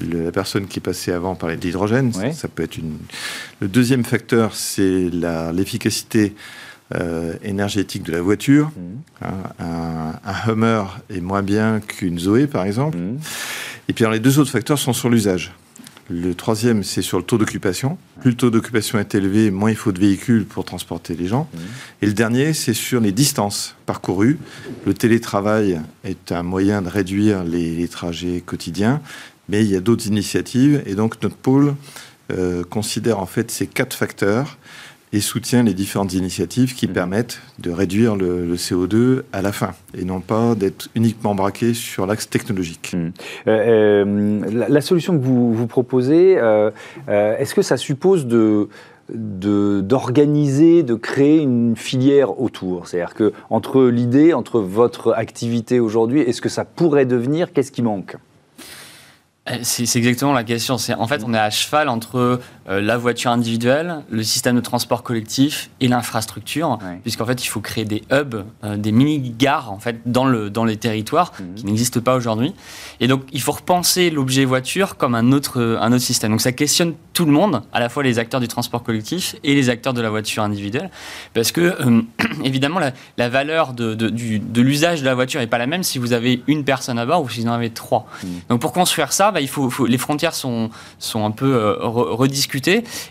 la 0.00 0.32
personne 0.32 0.66
qui 0.66 0.78
est 0.78 0.82
passée 0.82 1.12
avant 1.12 1.34
parlait 1.34 1.56
d'hydrogène. 1.56 2.12
Ça, 2.32 2.48
peut 2.48 2.62
être 2.62 2.78
une. 2.78 2.96
Le 3.60 3.68
deuxième 3.68 4.04
facteur, 4.04 4.54
c'est 4.54 5.10
l'efficacité 5.52 6.34
euh, 6.94 7.34
énergétique 7.42 8.02
de 8.02 8.12
la 8.12 8.22
voiture. 8.22 8.68
Mmh. 8.68 9.24
Hein, 9.26 10.14
un, 10.24 10.50
Hummer 10.50 10.84
est 11.10 11.20
moins 11.20 11.42
bien 11.42 11.80
qu'une 11.80 12.18
Zoé, 12.18 12.46
par 12.46 12.64
exemple. 12.64 12.96
Mmh. 12.96 13.18
Et 13.88 13.92
puis 13.92 14.04
les 14.10 14.20
deux 14.20 14.38
autres 14.38 14.50
facteurs 14.50 14.78
sont 14.78 14.92
sur 14.92 15.10
l'usage. 15.10 15.52
Le 16.12 16.34
troisième, 16.34 16.82
c'est 16.82 17.00
sur 17.00 17.16
le 17.16 17.24
taux 17.24 17.38
d'occupation. 17.38 17.96
Plus 18.20 18.32
le 18.32 18.36
taux 18.36 18.50
d'occupation 18.50 18.98
est 18.98 19.14
élevé, 19.14 19.50
moins 19.50 19.70
il 19.70 19.76
faut 19.76 19.92
de 19.92 19.98
véhicules 19.98 20.44
pour 20.44 20.62
transporter 20.62 21.14
les 21.14 21.26
gens. 21.26 21.48
Mmh. 21.52 21.58
Et 22.02 22.06
le 22.06 22.12
dernier, 22.12 22.52
c'est 22.52 22.74
sur 22.74 23.00
les 23.00 23.12
distances 23.12 23.76
parcourues. 23.86 24.38
Le 24.84 24.92
télétravail 24.92 25.80
est 26.04 26.30
un 26.30 26.42
moyen 26.42 26.82
de 26.82 26.88
réduire 26.88 27.44
les, 27.44 27.88
trajets 27.88 28.42
quotidiens, 28.44 29.00
mais 29.48 29.64
il 29.64 29.70
y 29.70 29.76
a 29.76 29.80
d'autres 29.80 30.06
initiatives. 30.06 30.82
Et 30.84 30.94
donc 30.94 31.22
notre 31.22 31.36
pôle 31.36 31.74
euh, 32.30 32.62
considère 32.62 33.18
en 33.18 33.26
fait 33.26 33.50
ces 33.50 33.66
quatre 33.66 33.96
facteurs 33.96 34.58
et 35.12 35.20
soutient 35.20 35.62
les 35.62 35.74
différentes 35.74 36.14
initiatives 36.14 36.74
qui 36.74 36.88
mmh. 36.88 36.92
permettent 36.92 37.40
de 37.58 37.70
réduire 37.70 38.16
le, 38.16 38.54
CO2 38.56 39.22
à 39.32 39.42
la 39.42 39.52
fin 39.52 39.72
et 39.96 40.04
non 40.04 40.20
pas 40.20 40.54
d'être 40.54 40.88
uniquement 40.94 41.34
braqué 41.34 41.74
sur 41.74 42.06
l'axe 42.06 42.28
technologique. 42.28 42.94
Mmh. 42.94 43.12
Euh, 43.48 44.04
euh, 44.04 44.66
la, 44.68 44.80
solution 44.80 45.18
que 45.18 45.22
vous, 45.22 45.52
vous 45.52 45.66
proposez, 45.66 46.36
euh, 46.38 46.70
est-ce 47.08 47.54
que 47.54 47.62
ça 47.62 47.76
suppose 47.76 48.26
de 48.26 48.68
d'organiser, 49.08 50.82
de, 50.82 50.94
créer 50.94 51.40
une 51.40 51.76
filière 51.76 52.40
autour? 52.40 52.86
C'est-à-dire 52.86 53.14
que 53.14 53.32
entre 53.50 53.82
l'idée, 53.84 54.32
entre 54.32 54.60
votre 54.60 55.12
activité 55.12 55.80
aujourd'hui, 55.80 56.20
est-ce 56.20 56.40
que 56.40 56.48
ça 56.48 56.64
pourrait 56.64 57.04
devenir? 57.04 57.52
Qu'est-ce 57.52 57.72
qui 57.72 57.82
manque? 57.82 58.16
C'est 59.62 59.96
exactement 59.96 60.32
la 60.32 60.44
question. 60.44 60.78
C'est 60.78 60.94
en 60.94 61.08
fait, 61.08 61.24
on 61.26 61.34
est 61.34 61.38
à 61.38 61.50
cheval 61.50 61.88
entre 61.88 62.38
euh, 62.68 62.80
la 62.80 62.96
voiture 62.96 63.32
individuelle, 63.32 64.02
le 64.08 64.22
système 64.22 64.54
de 64.54 64.60
transport 64.60 65.02
collectif 65.02 65.70
et 65.80 65.88
l'infrastructure, 65.88 66.78
puisqu'en 67.02 67.26
fait, 67.26 67.44
il 67.44 67.48
faut 67.48 67.60
créer 67.60 67.84
des 67.84 68.02
hubs, 68.12 68.44
euh, 68.62 68.76
des 68.76 68.92
mini-gares 68.92 69.72
en 69.72 69.80
fait 69.80 70.00
dans, 70.06 70.24
le, 70.24 70.48
dans 70.48 70.64
les 70.64 70.76
territoires 70.76 71.32
mhm. 71.40 71.54
qui 71.56 71.66
n'existent 71.66 72.00
pas 72.00 72.14
aujourd'hui. 72.14 72.54
Et 73.00 73.08
donc, 73.08 73.22
il 73.32 73.40
faut 73.40 73.52
repenser 73.52 74.10
l'objet 74.10 74.44
voiture 74.44 74.96
comme 74.96 75.16
un 75.16 75.32
autre, 75.32 75.78
un 75.80 75.92
autre 75.92 76.04
système. 76.04 76.30
Donc, 76.30 76.40
ça 76.40 76.52
questionne 76.52 76.94
tout 77.14 77.24
le 77.24 77.32
monde, 77.32 77.62
à 77.72 77.80
la 77.80 77.88
fois 77.88 78.04
les 78.04 78.20
acteurs 78.20 78.40
du 78.40 78.48
transport 78.48 78.84
collectif 78.84 79.34
et 79.42 79.54
les 79.54 79.68
acteurs 79.68 79.92
de 79.92 80.00
la 80.00 80.10
voiture 80.10 80.44
individuelle, 80.44 80.90
parce 81.34 81.50
que 81.50 81.60
euh, 81.60 82.02
évidemment, 82.44 82.80
la, 83.18 83.28
valeur 83.28 83.72
de, 83.72 83.94
de, 83.94 84.60
l'usage 84.62 85.00
de 85.00 85.06
la 85.06 85.14
voiture 85.14 85.40
n'est 85.40 85.46
pas 85.48 85.58
la 85.58 85.66
même 85.66 85.82
si 85.82 85.98
vous 85.98 86.12
avez 86.12 86.42
une 86.46 86.64
personne 86.64 86.98
à 86.98 87.06
bord 87.06 87.22
ou 87.22 87.28
si 87.28 87.40
vous 87.40 87.48
en 87.48 87.52
avez 87.52 87.70
trois. 87.70 88.06
Mhm. 88.22 88.30
Donc, 88.50 88.60
pour 88.60 88.72
construire 88.72 89.12
ça, 89.12 89.32
bah, 89.32 89.40
il 89.40 89.48
faut, 89.48 89.68
les 89.86 89.98
frontières 89.98 90.34
sont, 90.34 90.70
sont 91.00 91.24
un 91.26 91.32
peu 91.32 91.76
rediscutées 91.82 92.51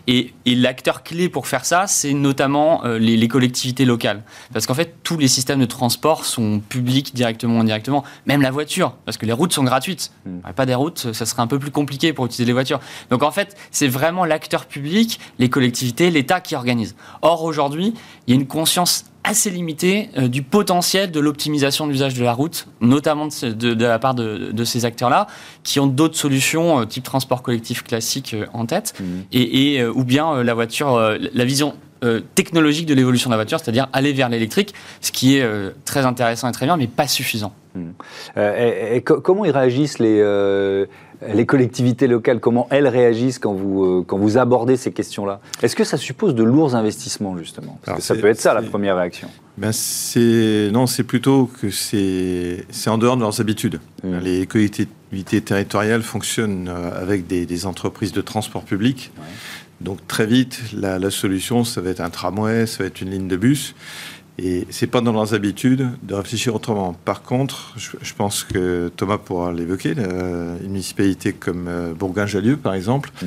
et, 0.07 0.33
l'acteur 0.45 1.03
clé 1.03 1.29
pour 1.29 1.47
faire 1.47 1.65
ça, 1.65 1.87
c'est 1.87 2.13
notamment 2.13 2.85
euh, 2.85 2.97
les, 2.99 3.27
collectivités 3.27 3.85
locales. 3.85 4.23
Parce 4.53 4.65
qu'en 4.65 4.73
fait, 4.73 4.95
tous 5.03 5.17
les 5.17 5.27
systèmes 5.27 5.59
de 5.59 5.65
transport 5.65 6.25
sont 6.25 6.59
publics 6.59 7.13
directement 7.15 7.57
ou 7.57 7.61
indirectement, 7.61 8.03
même 8.25 8.41
la 8.41 8.51
voiture, 8.51 8.95
parce 9.05 9.17
que 9.17 9.25
les 9.25 9.33
routes 9.33 9.53
sont 9.53 9.63
gratuites. 9.63 10.11
Hmm. 10.25 10.39
Pas 10.55 10.65
des 10.65 10.75
routes, 10.75 11.13
ça 11.13 11.25
serait 11.25 11.41
un 11.41 11.47
peu 11.47 11.59
plus 11.59 11.71
compliqué 11.71 12.13
pour 12.13 12.25
utiliser 12.25 12.45
les 12.45 12.53
voitures. 12.53 12.79
Donc 13.09 13.23
en 13.23 13.31
fait, 13.31 13.55
c'est 13.71 13.87
vraiment 13.87 14.25
l'acteur 14.25 14.65
public, 14.65 15.19
les 15.39 15.49
collectivités, 15.49 16.11
l'État 16.11 16.41
qui 16.41 16.55
organise. 16.55 16.95
Or, 17.21 17.43
aujourd'hui, 17.43 17.93
il 18.27 18.33
y 18.33 18.37
a 18.37 18.39
une 18.39 18.47
conscience 18.47 19.05
assez 19.23 19.49
limité 19.49 20.09
euh, 20.17 20.27
du 20.27 20.41
potentiel 20.41 21.11
de 21.11 21.19
l'optimisation 21.19 21.85
de 21.85 21.91
l'usage 21.91 22.13
de 22.15 22.23
la 22.23 22.33
route, 22.33 22.67
notamment 22.81 23.27
de, 23.27 23.85
la 23.85 23.99
part 23.99 24.15
de, 24.15 24.63
ces 24.63 24.85
acteurs-là, 24.85 25.27
qui 25.63 25.79
ont 25.79 25.87
d'autres 25.87 26.17
solutions 26.17 26.81
euh, 26.81 26.85
type 26.85 27.03
transport 27.03 27.41
collectif 27.41 27.83
classique 27.83 28.33
euh, 28.33 28.45
en 28.53 28.65
tête, 28.65 28.93
mmh. 28.99 29.03
et, 29.31 29.85
ou 29.85 30.03
bien 30.03 30.43
la 30.43 30.53
voiture, 30.53 30.99
la 31.33 31.45
vision 31.45 31.75
technologique 32.33 32.87
de 32.87 32.95
l'évolution 32.95 33.29
de 33.29 33.33
la 33.33 33.37
voiture, 33.37 33.59
c'est-à-dire 33.59 33.87
aller 33.93 34.11
vers 34.11 34.27
l'électrique, 34.27 34.73
ce 35.01 35.11
qui 35.11 35.37
est 35.37 35.47
très 35.85 36.05
intéressant 36.05 36.49
et 36.49 36.51
très 36.51 36.65
bien, 36.65 36.75
mais 36.75 36.87
pas 36.87 37.07
suffisant. 37.07 37.53
Mmh. 37.75 37.89
Et, 38.37 39.01
comment 39.01 39.45
ils 39.45 39.51
réagissent 39.51 39.99
les 39.99 40.19
les 41.33 41.45
collectivités 41.45 42.07
locales, 42.07 42.39
comment 42.39 42.67
elles 42.71 42.87
réagissent 42.87 43.39
quand 43.39 43.53
vous, 43.53 43.83
euh, 43.83 44.03
quand 44.05 44.17
vous 44.17 44.37
abordez 44.37 44.77
ces 44.77 44.91
questions-là 44.91 45.39
Est-ce 45.61 45.75
que 45.75 45.83
ça 45.83 45.97
suppose 45.97 46.33
de 46.35 46.43
lourds 46.43 46.75
investissements, 46.75 47.37
justement? 47.37 47.79
Parce 47.85 47.99
que 47.99 48.03
ça 48.03 48.15
peut 48.15 48.27
être 48.27 48.39
ça, 48.39 48.53
la 48.53 48.61
première 48.61 48.97
réaction. 48.97 49.29
Ben 49.57 49.71
non, 50.71 50.87
c'est 50.87 51.03
plutôt 51.03 51.49
que 51.61 51.69
c'est 51.69 52.65
en 52.87 52.97
dehors 52.97 53.17
de 53.17 53.21
leurs 53.21 53.39
habitudes. 53.41 53.79
Mmh. 54.03 54.17
Les 54.19 54.47
collectivités 54.47 55.41
territoriales 55.41 56.01
fonctionnent 56.01 56.69
euh, 56.69 56.99
avec 56.99 57.27
des, 57.27 57.65
entreprises 57.65 58.11
de 58.11 58.21
transport 58.21 58.63
public. 58.63 59.11
Donc 59.81 60.05
très 60.07 60.25
vite, 60.25 60.59
la, 60.73 60.99
la, 60.99 61.11
solution, 61.11 61.63
ça 61.63 61.81
va 61.81 61.89
être 61.89 62.01
un 62.01 62.09
tramway, 62.09 62.65
ça 62.65 62.83
va 62.83 62.87
être 62.87 63.01
une 63.01 63.11
ligne 63.11 63.27
de 63.27 63.35
bus. 63.35 63.75
Et 64.43 64.65
c'est 64.71 64.87
pas 64.87 65.01
dans 65.01 65.11
leurs 65.11 65.35
habitudes 65.35 65.87
de 66.01 66.15
réfléchir 66.15 66.55
autrement. 66.55 66.93
Par 67.05 67.21
contre, 67.21 67.75
je, 67.77 68.13
pense 68.13 68.43
que 68.43 68.91
Thomas 68.95 69.19
pourra 69.19 69.53
l'évoquer, 69.53 69.91
une 69.91 70.71
municipalité 70.71 71.33
comme 71.33 71.67
euh, 71.67 71.93
Bourgoin-Jallieu, 71.93 72.57
par 72.57 72.73
exemple, 72.73 73.11
mmh. 73.21 73.25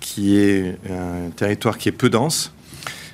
qui 0.00 0.38
est 0.38 0.78
un 0.90 1.30
territoire 1.30 1.76
qui 1.76 1.90
est 1.90 1.92
peu 1.92 2.08
dense. 2.08 2.52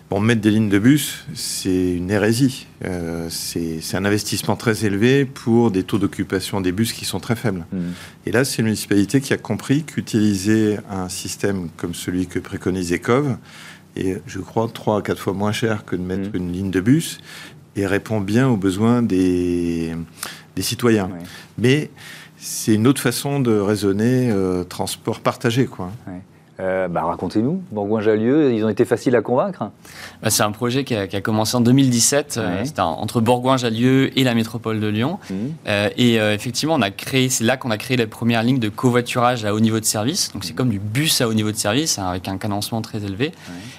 Bon, 0.08 0.20
mettre 0.20 0.42
des 0.42 0.50
lignes 0.50 0.68
de 0.68 0.78
bus, 0.78 1.24
c'est 1.34 1.94
une 1.94 2.10
hérésie. 2.10 2.66
Euh, 2.84 3.28
c'est 3.30 3.96
un 3.96 4.04
investissement 4.04 4.56
très 4.56 4.84
élevé 4.84 5.24
pour 5.24 5.70
des 5.70 5.82
taux 5.82 5.98
d'occupation 5.98 6.60
des 6.60 6.70
bus 6.70 6.92
qui 6.92 7.06
sont 7.06 7.18
très 7.18 7.34
faibles. 7.34 7.64
Mmh. 7.72 7.78
Et 8.26 8.30
là, 8.30 8.44
c'est 8.44 8.58
une 8.58 8.66
municipalité 8.66 9.20
qui 9.20 9.32
a 9.32 9.38
compris 9.38 9.82
qu'utiliser 9.82 10.76
un 10.90 11.08
système 11.08 11.70
comme 11.76 11.94
celui 11.94 12.26
que 12.26 12.38
préconise 12.38 12.92
ECOV, 12.92 13.36
et 13.96 14.18
je 14.26 14.38
crois 14.40 14.68
trois 14.72 14.98
à 14.98 15.02
quatre 15.02 15.20
fois 15.20 15.32
moins 15.32 15.52
cher 15.52 15.84
que 15.84 15.96
de 15.96 16.02
mettre 16.02 16.30
mmh. 16.30 16.36
une 16.36 16.52
ligne 16.52 16.70
de 16.70 16.80
bus 16.80 17.18
et 17.76 17.86
répond 17.86 18.20
bien 18.20 18.48
aux 18.48 18.56
besoins 18.56 19.02
des, 19.02 19.94
des 20.56 20.62
citoyens. 20.62 21.10
Mais 21.58 21.90
c'est 22.36 22.74
une 22.74 22.86
autre 22.86 23.00
façon 23.00 23.40
de 23.40 23.56
raisonner 23.58 24.30
euh, 24.30 24.64
transport 24.64 25.20
partagé. 25.20 25.66
Quoi. 25.66 25.90
Euh, 26.62 26.86
bah, 26.86 27.02
Racontez-nous, 27.02 27.62
Bourgoin-Jallieu, 27.72 28.52
ils 28.52 28.64
ont 28.64 28.68
été 28.68 28.84
faciles 28.84 29.16
à 29.16 29.20
convaincre 29.20 29.70
bah, 30.22 30.30
C'est 30.30 30.44
un 30.44 30.52
projet 30.52 30.84
qui 30.84 30.94
a, 30.94 31.20
commencé 31.20 31.56
en 31.56 31.60
2017, 31.60 32.38
euh, 32.38 32.64
c'était 32.64 32.80
entre 32.80 33.20
Bourgoin-Jallieu 33.20 34.16
et 34.16 34.22
la 34.22 34.34
métropole 34.34 34.78
de 34.78 34.86
Lyon. 34.86 35.18
Mmh. 35.28 35.34
Euh, 35.66 35.88
et 35.96 36.16
effectivement, 36.16 36.74
on 36.74 36.82
a 36.82 36.90
créé, 36.90 37.28
c'est 37.28 37.44
là 37.44 37.56
qu'on 37.56 37.70
a 37.70 37.78
créé 37.78 37.96
les 37.96 38.06
premières 38.06 38.42
lignes 38.42 38.60
de 38.60 38.68
covoiturage 38.68 39.44
à 39.44 39.54
haut 39.54 39.60
niveau 39.60 39.80
de 39.80 39.84
service. 39.84 40.32
Donc 40.32 40.44
c'est 40.44 40.52
comme 40.52 40.70
du 40.70 40.78
bus 40.78 41.20
à 41.20 41.28
haut 41.28 41.34
niveau 41.34 41.50
de 41.50 41.56
service, 41.56 41.98
hein, 41.98 42.08
avec 42.08 42.28
un 42.28 42.38
cadencement 42.38 42.80
très 42.80 43.04
élevé. 43.04 43.32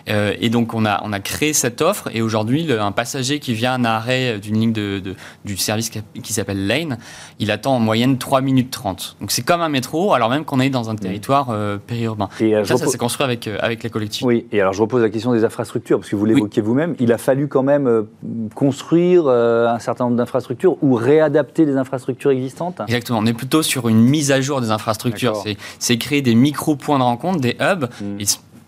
et 0.07 0.49
donc 0.49 0.73
on 0.73 0.85
a, 0.85 1.01
on 1.03 1.13
a 1.13 1.19
créé 1.19 1.53
cette 1.53 1.81
offre, 1.81 2.09
et 2.13 2.21
aujourd'hui, 2.21 2.67
un 2.71 2.91
passager 2.91 3.39
qui 3.39 3.53
vient 3.53 3.71
à 3.71 3.75
un 3.75 3.85
arrêt 3.85 4.39
d'une 4.39 4.59
ligne 4.59 4.73
de, 4.73 5.01
du 5.45 5.57
service 5.57 5.89
qui, 5.89 6.33
s'appelle 6.33 6.67
Lane, 6.67 6.97
il 7.39 7.51
attend 7.51 7.75
en 7.75 7.79
moyenne 7.79 8.17
3 8.17 8.41
minutes 8.41 8.71
30. 8.71 9.17
Donc 9.21 9.31
c'est 9.31 9.43
comme 9.43 9.61
un 9.61 9.69
métro, 9.69 10.13
alors 10.13 10.29
même 10.29 10.43
qu'on 10.43 10.59
est 10.59 10.69
dans 10.69 10.89
un 10.89 10.93
mmh. 10.93 10.99
territoire 10.99 11.55
périurbain. 11.87 12.29
Et 12.39 12.53
ça, 12.77 12.85
ça 12.85 12.91
s'est 12.91 12.97
construit 12.97 13.23
avec, 13.23 13.47
euh, 13.47 13.57
avec 13.59 13.83
les 13.83 13.89
collectivités. 13.89 14.27
Oui, 14.27 14.47
et 14.51 14.61
alors 14.61 14.73
je 14.73 14.81
repose 14.81 15.01
la 15.01 15.09
question 15.09 15.33
des 15.33 15.43
infrastructures, 15.43 15.99
parce 15.99 16.09
que 16.09 16.15
vous 16.15 16.25
l'évoquiez 16.25 16.61
vous-même, 16.61 16.95
il 16.99 17.11
a 17.11 17.17
fallu 17.17 17.47
quand 17.47 17.63
même 17.63 17.87
euh, 17.87 18.03
construire 18.55 19.25
euh, 19.27 19.67
un 19.67 19.79
certain 19.79 20.05
nombre 20.05 20.17
d'infrastructures 20.17 20.77
ou 20.81 20.95
réadapter 20.95 21.65
les 21.65 21.77
infrastructures 21.77 22.31
existantes? 22.31 22.81
Exactement, 22.87 23.19
on 23.19 23.25
est 23.25 23.33
plutôt 23.33 23.63
sur 23.63 23.87
une 23.89 24.01
mise 24.01 24.31
à 24.31 24.41
jour 24.41 24.61
des 24.61 24.71
infrastructures. 24.71 25.43
C'est 25.79 25.97
créer 25.97 26.21
des 26.21 26.35
micro-points 26.35 26.99
de 26.99 27.03
rencontre, 27.03 27.39
des 27.39 27.55
hubs. 27.59 27.87
Mmh 28.01 28.23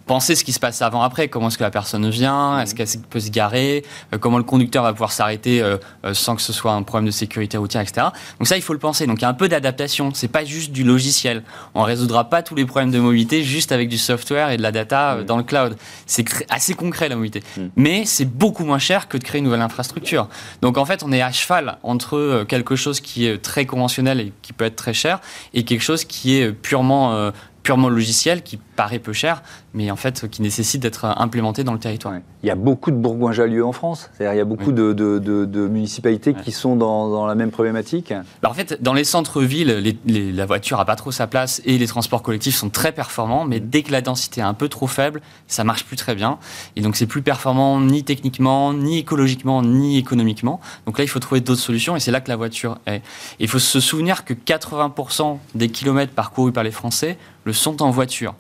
penser 0.05 0.35
ce 0.35 0.43
qui 0.43 0.53
se 0.53 0.59
passe 0.59 0.81
avant-après. 0.81 1.27
Comment 1.27 1.47
est-ce 1.47 1.57
que 1.57 1.63
la 1.63 1.71
personne 1.71 2.09
vient? 2.09 2.59
Est-ce 2.59 2.75
qu'elle 2.75 2.87
peut 3.09 3.19
se 3.19 3.29
garer? 3.29 3.83
Euh, 4.13 4.17
Comment 4.17 4.37
le 4.37 4.43
conducteur 4.43 4.83
va 4.83 4.91
pouvoir 4.93 5.11
s'arrêter 5.11 5.61
euh, 5.61 5.77
euh, 6.05 6.13
sans 6.13 6.35
que 6.35 6.41
ce 6.41 6.53
soit 6.53 6.73
un 6.73 6.83
problème 6.83 7.05
de 7.05 7.11
sécurité 7.11 7.57
routière, 7.57 7.81
etc. 7.81 8.07
Donc 8.39 8.47
ça, 8.47 8.57
il 8.57 8.61
faut 8.61 8.73
le 8.73 8.79
penser. 8.79 9.07
Donc 9.07 9.19
il 9.19 9.23
y 9.23 9.25
a 9.25 9.29
un 9.29 9.33
peu 9.33 9.49
d'adaptation. 9.49 10.11
C'est 10.13 10.27
pas 10.27 10.45
juste 10.45 10.71
du 10.71 10.83
logiciel. 10.83 11.43
On 11.73 11.83
résoudra 11.83 12.29
pas 12.29 12.43
tous 12.43 12.55
les 12.55 12.65
problèmes 12.65 12.91
de 12.91 12.99
mobilité 12.99 13.43
juste 13.43 13.71
avec 13.71 13.89
du 13.89 13.97
software 13.97 14.51
et 14.51 14.57
de 14.57 14.61
la 14.61 14.71
data 14.71 15.23
dans 15.23 15.37
le 15.37 15.43
cloud. 15.43 15.77
C'est 16.05 16.25
assez 16.49 16.73
concret 16.73 17.09
la 17.09 17.15
mobilité. 17.15 17.43
Mais 17.75 18.05
c'est 18.05 18.25
beaucoup 18.25 18.65
moins 18.65 18.79
cher 18.79 19.07
que 19.07 19.17
de 19.17 19.23
créer 19.23 19.39
une 19.39 19.45
nouvelle 19.45 19.61
infrastructure. 19.61 20.27
Donc 20.61 20.77
en 20.77 20.85
fait, 20.85 21.03
on 21.03 21.11
est 21.11 21.21
à 21.21 21.31
cheval 21.31 21.77
entre 21.83 22.45
quelque 22.47 22.75
chose 22.75 22.99
qui 22.99 23.25
est 23.25 23.41
très 23.41 23.65
conventionnel 23.65 24.19
et 24.19 24.33
qui 24.41 24.53
peut 24.53 24.65
être 24.65 24.75
très 24.75 24.93
cher 24.93 25.19
et 25.53 25.63
quelque 25.63 25.81
chose 25.81 26.05
qui 26.05 26.37
est 26.37 26.51
purement 26.51 27.31
purement 27.65 27.89
logiciel 27.89 28.43
qui 28.43 28.57
paraît 28.75 28.99
peu 28.99 29.13
cher, 29.13 29.41
mais 29.73 29.91
en 29.91 29.95
fait 29.95 30.29
qui 30.29 30.41
nécessite 30.41 30.81
d'être 30.81 31.05
implémenté 31.05 31.63
dans 31.63 31.73
le 31.73 31.79
territoire. 31.79 32.15
Il 32.43 32.47
y 32.47 32.51
a 32.51 32.55
beaucoup 32.55 32.91
de 32.91 32.95
Bourgoin-Jallieu 32.95 33.65
en 33.65 33.71
France, 33.71 34.09
c'est-à-dire 34.13 34.33
il 34.33 34.37
y 34.37 34.41
a 34.41 34.45
beaucoup 34.45 34.71
de, 34.71 35.67
municipalités 35.67 36.33
qui 36.33 36.51
sont 36.51 36.75
dans, 36.75 37.25
la 37.25 37.35
même 37.35 37.51
problématique. 37.51 38.13
Bah, 38.41 38.49
en 38.49 38.53
fait, 38.53 38.81
dans 38.81 38.93
les 38.93 39.03
centres-villes, 39.03 39.97
la 40.05 40.45
voiture 40.45 40.77
n'a 40.77 40.85
pas 40.85 40.95
trop 40.95 41.11
sa 41.11 41.27
place 41.27 41.61
et 41.65 41.77
les 41.77 41.87
transports 41.87 42.21
collectifs 42.21 42.55
sont 42.55 42.69
très 42.69 42.91
performants, 42.91 43.45
mais 43.45 43.59
dès 43.59 43.83
que 43.83 43.91
la 43.91 44.01
densité 44.01 44.41
est 44.41 44.43
un 44.43 44.53
peu 44.53 44.69
trop 44.69 44.87
faible, 44.87 45.21
ça 45.47 45.63
marche 45.63 45.85
plus 45.85 45.95
très 45.95 46.15
bien. 46.15 46.37
Et 46.75 46.81
donc 46.81 46.95
c'est 46.95 47.07
plus 47.07 47.21
performant 47.21 47.79
ni 47.79 48.03
techniquement, 48.03 48.73
ni 48.73 48.99
écologiquement, 48.99 49.61
ni 49.61 49.97
économiquement. 49.97 50.59
Donc 50.85 50.97
là, 50.97 51.03
il 51.03 51.07
faut 51.07 51.19
trouver 51.19 51.41
d'autres 51.41 51.61
solutions 51.61 51.95
et 51.95 51.99
c'est 51.99 52.11
là 52.11 52.21
que 52.21 52.29
la 52.29 52.35
voiture 52.35 52.77
est. 52.85 53.01
il 53.39 53.47
faut 53.47 53.59
se 53.59 53.79
souvenir 53.79 54.25
que 54.25 54.33
80% 54.33 55.37
des 55.55 55.69
kilomètres 55.69 56.13
parcourus 56.13 56.51
par 56.51 56.63
les 56.63 56.71
Français 56.71 57.17
le 57.45 57.53
sont 57.53 57.81
en 57.81 57.91
voiture. 57.91 58.35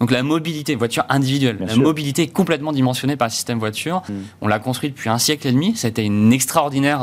Donc 0.00 0.10
la 0.10 0.22
mobilité, 0.22 0.74
voiture 0.76 1.04
individuelle, 1.08 1.58
la 1.60 1.76
mobilité 1.76 2.22
est 2.22 2.32
complètement 2.32 2.72
dimensionnée 2.72 3.16
par 3.16 3.28
le 3.28 3.32
système 3.32 3.58
voiture. 3.58 4.02
Mm. 4.08 4.12
On 4.42 4.48
l'a 4.48 4.58
construit 4.58 4.90
depuis 4.90 5.10
un 5.10 5.18
siècle 5.18 5.48
et 5.48 5.52
demi. 5.52 5.74
C'était 5.76 6.04
une 6.04 6.32
extraordinaire 6.32 7.02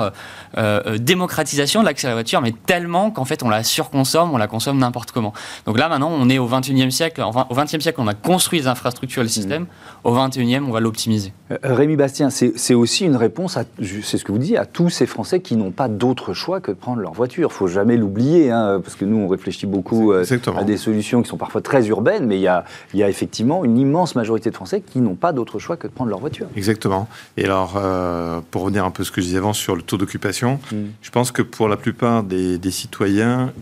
euh, 0.58 0.82
euh, 0.86 0.98
démocratisation 0.98 1.82
de 1.82 1.86
l'accès 1.86 2.08
à 2.08 2.12
la 2.12 2.16
voiture, 2.16 2.42
mais 2.42 2.54
tellement 2.66 3.12
qu'en 3.12 3.26
fait 3.26 3.44
on 3.44 3.50
la 3.50 3.64
surconsomme, 3.64 4.32
on 4.34 4.38
la 4.38 4.48
consomme 4.48 4.78
n'importe 4.78 5.12
comment. 5.12 5.34
Donc 5.66 5.78
là 5.78 5.90
maintenant 5.90 6.10
on 6.12 6.30
est 6.30 6.38
au 6.38 6.48
21e 6.48 6.90
siècle. 6.90 7.22
Enfin, 7.22 7.48
au 7.50 7.56
20e 7.56 7.82
siècle 7.82 8.00
on 8.00 8.08
a 8.08 8.14
construit 8.14 8.60
les 8.60 8.68
infrastructures 8.68 9.22
et 9.22 9.26
le 9.26 9.30
système. 9.30 9.64
Mm. 9.64 9.68
Au 10.06 10.16
21e 10.16 10.64
on 10.64 10.72
va 10.72 10.80
l'optimiser. 10.80 11.34
Euh, 11.52 11.58
Rémi 11.64 11.98
Bastien, 11.98 12.30
c'est 12.30 12.74
aussi 12.74 13.06
une 13.06 13.18
réponse, 13.18 13.58
c'est 13.82 14.18
ce 14.18 14.24
que 14.24 14.32
vous 14.32 14.38
dites, 14.38 14.58
à 14.58 14.66
tous 14.66 14.90
ces 14.90 15.06
Français 15.06 15.42
qui 15.42 15.58
n'ont 15.58 15.72
pas 15.72 15.90
d'autre 15.90 16.34
choix 16.34 16.62
que 16.62 16.72
de 16.72 16.78
prendre 16.78 17.02
leur 17.02 17.14
voiture. 17.14 17.50
Il 17.52 17.54
faut 17.54 17.68
jamais 17.68 17.98
l'oublier, 17.98 18.52
hein, 18.52 18.80
parce 18.82 18.96
que 18.96 19.06
nous 19.06 19.18
on 19.18 19.28
réfléchit 19.28 19.66
beaucoup 19.68 20.14
à 20.14 20.64
des 20.64 20.78
solutions 20.78 21.22
qui 21.22 21.30
sont 21.30 21.38
parfois 21.38 21.62
très 21.62 21.88
urbaines, 21.88 22.26
mais 22.26 22.38
il 22.38 22.42
y 22.42 22.48
a, 22.48 22.64
il 22.94 23.00
y 23.00 23.04
a 23.04 23.10
effectivement 23.10 23.66
une 23.66 23.78
immense 23.78 24.16
majorité 24.16 24.50
de 24.50 24.56
Français 24.56 24.82
qui 24.82 25.00
n'ont 25.00 25.16
pas 25.16 25.34
d'autre 25.34 25.60
choix 25.60 25.78
que 25.78 25.88
de 25.88 25.92
prendre 25.92 26.10
leur 26.10 26.20
voiture. 26.20 26.48
Exactement. 26.56 27.08
Et 27.38 27.46
alors, 27.46 27.76
euh, 27.78 28.42
pour 28.52 28.64
revenir 28.64 28.86
un 28.86 28.92
peu 28.92 29.04
à 29.04 29.06
ce 29.06 29.12
que 29.12 29.22
je 29.22 29.28
disais 29.28 29.38
avant 29.38 29.54
sur 29.54 29.76
le 29.76 29.82
taux 29.82 29.98
d'occupation, 29.98 30.60
mm. 30.72 30.76
je 31.02 31.12
pense 31.12 31.32
que 31.32 31.42
pour 31.42 31.68
la 31.68 31.78
plupart 31.78 32.24
des, 32.24 32.60
citoyens, 32.72 33.54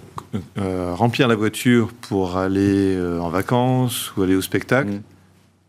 euh, 0.57 0.93
remplir 0.95 1.27
la 1.27 1.35
voiture 1.35 1.91
pour 1.93 2.37
aller 2.37 2.95
euh, 2.95 3.19
en 3.19 3.29
vacances 3.29 4.15
ou 4.15 4.23
aller 4.23 4.35
au 4.35 4.41
spectacle, 4.41 4.91
mm. 4.91 5.01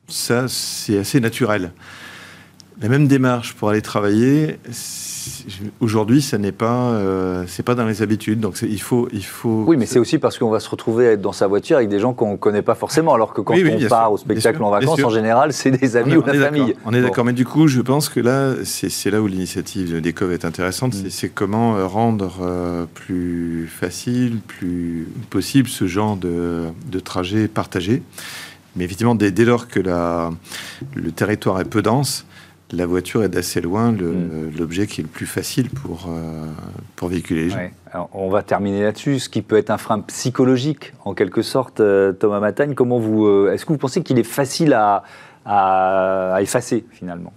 ça, 0.08 0.46
c'est 0.48 0.98
assez 0.98 1.20
naturel. 1.20 1.72
La 2.80 2.88
même 2.88 3.06
démarche 3.06 3.54
pour 3.54 3.70
aller 3.70 3.82
travailler, 3.82 4.58
aujourd'hui, 5.80 6.22
ça 6.22 6.38
n'est 6.38 6.52
pas, 6.52 6.90
euh, 6.90 7.44
c'est 7.46 7.62
pas 7.62 7.74
dans 7.74 7.86
les 7.86 8.02
habitudes. 8.02 8.40
Donc 8.40 8.60
il 8.62 8.80
faut, 8.80 9.08
il 9.12 9.24
faut. 9.24 9.64
Oui, 9.66 9.76
mais 9.76 9.86
c'est 9.86 9.98
aussi 9.98 10.18
parce 10.18 10.38
qu'on 10.38 10.50
va 10.50 10.60
se 10.60 10.68
retrouver 10.68 11.08
à 11.08 11.12
être 11.12 11.20
dans 11.20 11.32
sa 11.32 11.46
voiture 11.46 11.76
avec 11.76 11.88
des 11.88 11.98
gens 11.98 12.12
qu'on 12.12 12.32
ne 12.32 12.36
connaît 12.36 12.62
pas 12.62 12.74
forcément, 12.74 13.14
alors 13.14 13.32
que 13.32 13.40
quand 13.40 13.54
on 13.54 13.88
part 13.88 14.12
au 14.12 14.16
spectacle 14.16 14.62
en 14.62 14.70
vacances, 14.70 15.02
en 15.02 15.10
général, 15.10 15.52
c'est 15.52 15.70
des 15.70 15.96
amis 15.96 16.16
ou 16.16 16.22
de 16.22 16.30
la 16.30 16.44
famille. 16.46 16.74
On 16.84 16.92
est 16.94 17.02
d'accord, 17.02 17.24
mais 17.24 17.32
du 17.32 17.44
coup, 17.44 17.68
je 17.68 17.80
pense 17.80 18.08
que 18.08 18.20
là, 18.20 18.54
c'est 18.64 19.10
là 19.10 19.20
où 19.20 19.26
l'initiative 19.26 20.00
des 20.00 20.12
COV 20.12 20.32
est 20.32 20.44
intéressante. 20.44 20.94
Mm. 20.94 21.10
C'est 21.10 21.28
comment 21.28 21.76
euh, 21.76 21.86
rendre 21.86 22.38
euh, 22.42 22.86
plus 22.92 23.68
facile, 23.68 24.38
plus 24.46 25.08
possible 25.30 25.68
ce 25.68 25.86
genre 25.86 26.16
de, 26.16 26.64
de 26.90 26.98
trajet 27.00 27.48
partagé. 27.48 28.02
Mais 28.76 28.84
effectivement, 28.84 29.14
dès, 29.14 29.30
dès 29.30 29.44
lors 29.44 29.68
que 29.68 29.80
la, 29.80 30.30
le 30.94 31.12
territoire 31.12 31.60
est 31.60 31.64
peu 31.64 31.82
dense, 31.82 32.26
la 32.74 32.86
voiture 32.86 33.22
est 33.22 33.28
d'assez 33.28 33.60
loin 33.60 33.92
mm. 33.92 34.52
l'objet 34.58 34.86
qui 34.86 35.00
est 35.00 35.04
le 35.04 35.08
plus 35.08 35.26
facile 35.26 35.70
pour, 35.70 36.08
euh, 36.08 36.46
pour 36.96 37.08
véhiculer 37.08 37.44
les 37.44 37.50
gens. 37.50 38.08
on 38.12 38.28
va 38.28 38.42
terminer 38.42 38.82
là-dessus. 38.82 39.18
Ce 39.18 39.28
qui 39.28 39.42
peut 39.42 39.56
être 39.56 39.70
un 39.70 39.78
frein 39.78 40.00
psychologique, 40.00 40.92
en 41.04 41.14
quelque 41.14 41.42
sorte, 41.42 41.80
euh, 41.80 42.12
Thomas 42.12 42.40
Matagne, 42.40 42.74
comment 42.74 42.98
vous, 42.98 43.26
euh, 43.26 43.52
est-ce 43.52 43.64
que 43.64 43.72
vous 43.72 43.78
pensez 43.78 44.02
qu'il 44.02 44.18
est 44.18 44.22
facile 44.22 44.72
à, 44.72 45.04
à 45.46 46.38
effacer 46.40 46.84
finalement? 46.90 47.32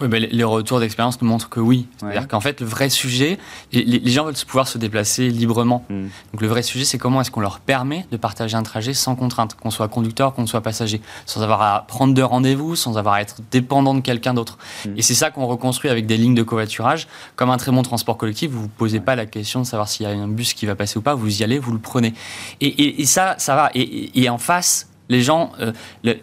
Oui, 0.00 0.08
ben, 0.08 0.26
les 0.30 0.44
retours 0.44 0.80
d'expérience 0.80 1.20
nous 1.20 1.28
montrent 1.28 1.48
que 1.48 1.60
oui. 1.60 1.86
C'est-à-dire 1.98 2.28
qu'en 2.28 2.40
fait, 2.40 2.60
le 2.60 2.66
vrai 2.66 2.88
sujet, 2.88 3.38
les, 3.72 4.10
gens 4.10 4.24
veulent 4.24 4.34
pouvoir 4.46 4.66
se 4.66 4.78
déplacer 4.78 5.28
librement. 5.28 5.84
Hmm. 5.90 6.08
Donc 6.32 6.40
le 6.40 6.48
vrai 6.48 6.62
sujet, 6.62 6.84
c'est 6.84 6.98
comment 6.98 7.20
est-ce 7.20 7.30
qu'on 7.30 7.40
leur 7.40 7.60
permet 7.60 8.06
de 8.10 8.16
partager 8.16 8.56
un 8.56 8.62
trajet 8.62 8.94
sans 8.94 9.14
contrainte, 9.14 9.54
qu'on 9.54 9.70
soit 9.70 9.88
conducteur, 9.88 10.32
qu'on 10.34 10.46
soit 10.46 10.62
passager, 10.62 11.00
sans 11.26 11.42
avoir 11.42 11.62
à 11.62 11.86
prendre 11.86 12.14
de 12.14 12.22
rendez-vous, 12.22 12.76
sans 12.76 12.96
avoir 12.96 13.14
à 13.14 13.22
être 13.22 13.36
dépendant 13.50 13.94
de 13.94 14.00
quelqu'un 14.00 14.34
d'autre. 14.34 14.58
Hmm. 14.86 14.94
Et 14.96 15.02
c'est 15.02 15.14
ça 15.14 15.30
qu'on 15.30 15.46
reconstruit 15.46 15.90
avec 15.90 16.06
des 16.06 16.16
lignes 16.16 16.34
de 16.34 16.42
covoiturage. 16.42 17.06
Comme 17.36 17.50
un 17.50 17.58
très 17.58 17.72
bon 17.72 17.82
transport 17.82 18.16
collectif, 18.16 18.50
vous 18.50 18.58
ne 18.58 18.62
vous 18.62 18.68
posez 18.68 19.00
pas 19.00 19.16
la 19.16 19.26
question 19.26 19.60
de 19.60 19.66
savoir 19.66 19.88
s'il 19.88 20.06
y 20.06 20.10
a 20.10 20.12
un 20.12 20.28
bus 20.28 20.54
qui 20.54 20.66
va 20.66 20.74
passer 20.74 20.98
ou 20.98 21.02
pas, 21.02 21.14
vous 21.14 21.40
y 21.40 21.44
allez, 21.44 21.58
vous 21.58 21.72
le 21.72 21.78
prenez. 21.78 22.14
Et, 22.60 23.04
ça, 23.04 23.34
ça 23.38 23.54
va. 23.54 23.70
Et, 23.74 24.28
en 24.28 24.38
face, 24.38 24.88
les 25.08 25.22
gens 25.22 25.52
euh, 25.60 25.72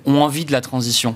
ont 0.06 0.22
envie 0.22 0.46
de 0.46 0.52
la 0.52 0.62
transition 0.62 1.16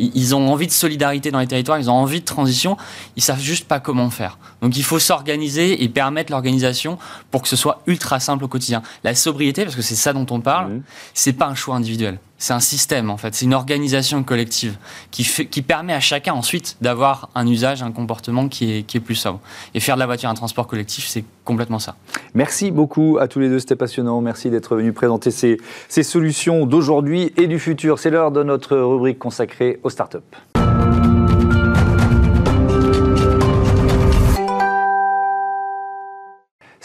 ils 0.00 0.34
ont 0.34 0.50
envie 0.50 0.66
de 0.66 0.72
solidarité 0.72 1.30
dans 1.30 1.40
les 1.40 1.46
territoires, 1.46 1.78
ils 1.78 1.90
ont 1.90 1.94
envie 1.94 2.20
de 2.20 2.24
transition, 2.24 2.76
ils 3.16 3.22
savent 3.22 3.40
juste 3.40 3.68
pas 3.68 3.80
comment 3.80 4.10
faire. 4.10 4.38
Donc 4.62 4.76
il 4.76 4.84
faut 4.84 4.98
s'organiser 4.98 5.82
et 5.82 5.88
permettre 5.88 6.32
l'organisation 6.32 6.98
pour 7.30 7.42
que 7.42 7.48
ce 7.48 7.56
soit 7.56 7.82
ultra 7.86 8.20
simple 8.20 8.44
au 8.44 8.48
quotidien. 8.48 8.82
La 9.04 9.14
sobriété, 9.14 9.64
parce 9.64 9.76
que 9.76 9.82
c'est 9.82 9.96
ça 9.96 10.12
dont 10.12 10.26
on 10.30 10.40
parle, 10.40 10.72
mmh. 10.72 10.82
c'est 11.14 11.32
pas 11.32 11.46
un 11.46 11.54
choix 11.54 11.76
individuel 11.76 12.18
c'est 12.40 12.54
un 12.54 12.60
système 12.60 13.10
en 13.10 13.16
fait, 13.18 13.34
c'est 13.34 13.44
une 13.44 13.54
organisation 13.54 14.24
collective 14.24 14.76
qui, 15.10 15.22
fait, 15.22 15.46
qui 15.46 15.62
permet 15.62 15.92
à 15.92 16.00
chacun 16.00 16.32
ensuite 16.32 16.76
d'avoir 16.80 17.28
un 17.34 17.46
usage, 17.46 17.82
un 17.82 17.92
comportement 17.92 18.48
qui 18.48 18.78
est, 18.78 18.82
qui 18.82 18.96
est 18.96 19.00
plus 19.00 19.14
sobre. 19.14 19.40
Et 19.74 19.80
faire 19.80 19.94
de 19.94 20.00
la 20.00 20.06
voiture 20.06 20.28
un 20.28 20.34
transport 20.34 20.66
collectif, 20.66 21.06
c'est 21.06 21.24
complètement 21.44 21.78
ça. 21.78 21.96
Merci 22.34 22.70
beaucoup 22.70 23.18
à 23.20 23.28
tous 23.28 23.40
les 23.40 23.48
deux, 23.48 23.58
c'était 23.58 23.76
passionnant. 23.76 24.20
Merci 24.22 24.50
d'être 24.50 24.74
venus 24.74 24.94
présenter 24.94 25.30
ces, 25.30 25.58
ces 25.88 26.02
solutions 26.02 26.64
d'aujourd'hui 26.64 27.32
et 27.36 27.46
du 27.46 27.58
futur. 27.58 27.98
C'est 27.98 28.10
l'heure 28.10 28.30
de 28.30 28.42
notre 28.42 28.76
rubrique 28.76 29.18
consacrée 29.18 29.78
aux 29.82 29.90
startups. 29.90 30.18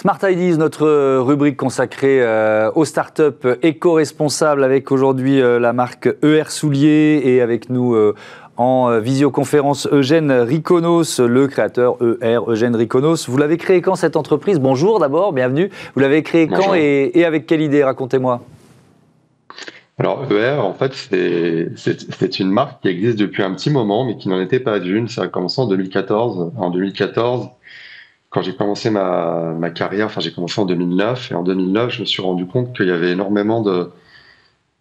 Smart 0.06 0.20
Ideas, 0.22 0.58
notre 0.58 0.86
euh, 0.86 1.20
rubrique 1.20 1.58
consacrée 1.58 2.22
euh, 2.22 2.70
aux 2.76 2.86
startups 2.86 3.58
éco-responsables 3.63 4.63
avec 4.63 4.91
aujourd'hui 4.91 5.41
euh, 5.41 5.58
la 5.58 5.74
marque 5.74 6.08
ER 6.22 6.44
Soulier 6.50 7.24
et 7.26 7.41
avec 7.41 7.72
nous 7.72 7.98
en 8.56 9.00
visioconférence 9.00 9.88
Eugène 9.91 10.32
Riconos, 10.32 11.20
le 11.20 11.48
créateur 11.48 11.98
ER, 12.22 12.38
Eugène 12.46 12.76
Riconos. 12.76 13.28
Vous 13.28 13.38
l'avez 13.38 13.58
créé 13.58 13.82
quand 13.82 13.96
cette 13.96 14.15
entreprise? 14.15 14.60
Bonjour 14.60 15.00
d'abord, 15.00 15.34
bienvenue. 15.34 15.72
Vous 15.96 16.02
l'avez 16.02 16.22
créé 16.22 16.48
quand 16.48 16.76
et, 16.76 17.26
avec 17.26 17.48
quelle 17.48 17.63
idée? 17.63 17.84
Racontez-moi. 17.84 18.41
Alors 19.98 20.32
ER, 20.32 20.60
en 20.60 20.76
fait, 20.76 20.94
c'est 20.94 22.39
une 22.39 22.52
marque 22.52 22.84
qui 22.84 22.89
existe 22.89 23.18
depuis 23.18 23.41
un 23.41 23.56
petit 23.56 23.72
moment, 23.72 24.06
mais 24.06 24.18
qui 24.18 24.30
n'en 24.30 24.39
était 24.39 24.60
pas 24.60 24.80
d'une. 24.80 25.08
Ça 25.08 25.24
a 25.24 25.28
commencé 25.30 25.60
en 25.60 25.65
2014. 25.65 26.52
En 26.58 26.70
2014, 26.70 27.50
quand 28.36 28.41
j'ai 28.41 28.54
commencé 28.54 28.89
ma, 28.89 29.69
carrière, 29.74 30.08
enfin 30.08 30.19
j'ai 30.19 30.34
commencé 30.34 30.60
en 30.60 30.65
2009, 30.65 31.32
et 31.32 31.36
en 31.36 31.43
2009, 31.43 31.93
je 31.93 32.02
me 32.02 32.06
suis 32.06 32.21
rendu 32.21 32.45
compte 32.45 32.76
qu'il 32.76 32.88
y 32.88 32.91
avait 32.91 33.12
énormément 33.12 33.62
de, 33.62 33.91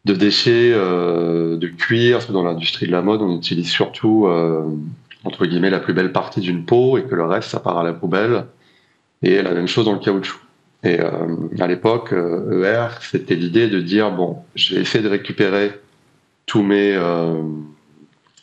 déchets 0.05 0.73
de 0.73 1.67
cuir, 1.69 2.17
parce 2.17 2.27
que 2.27 2.33
dans 2.33 2.43
l'industrie 2.43 2.88
de 2.88 2.90
la 2.90 3.01
mode, 3.01 3.23
on 3.23 3.37
utilise 3.37 3.71
surtout, 3.71 4.27
entre 5.23 5.47
guillemets, 5.47 5.71
la 5.71 5.79
plus 5.79 5.95
belle 5.95 6.11
partie 6.11 6.40
d'une 6.40 6.64
peau 6.64 6.99
et 6.99 7.05
que 7.05 7.14
le 7.14 7.27
reste, 7.27 7.49
ça 7.51 7.61
part 7.61 7.79
à 7.79 7.85
la 7.85 7.93
poubelle. 7.93 8.47
Et 9.23 9.40
la 9.40 9.53
même 9.53 9.69
chose 9.69 9.85
dans 9.85 9.93
le 9.93 10.01
caoutchouc. 10.01 10.40
Et 10.83 10.99
à 10.99 11.67
l'époque, 11.69 12.12
ER, 12.12 12.88
c'était 13.03 13.37
l'idée 13.37 13.69
de 13.69 13.79
dire, 13.79 14.11
bon, 14.11 14.38
je 14.57 14.75
vais 14.75 14.81
essayer 14.81 15.05
de 15.05 15.09
récupérer 15.09 15.81
tous 16.47 16.64
mes, 16.64 16.99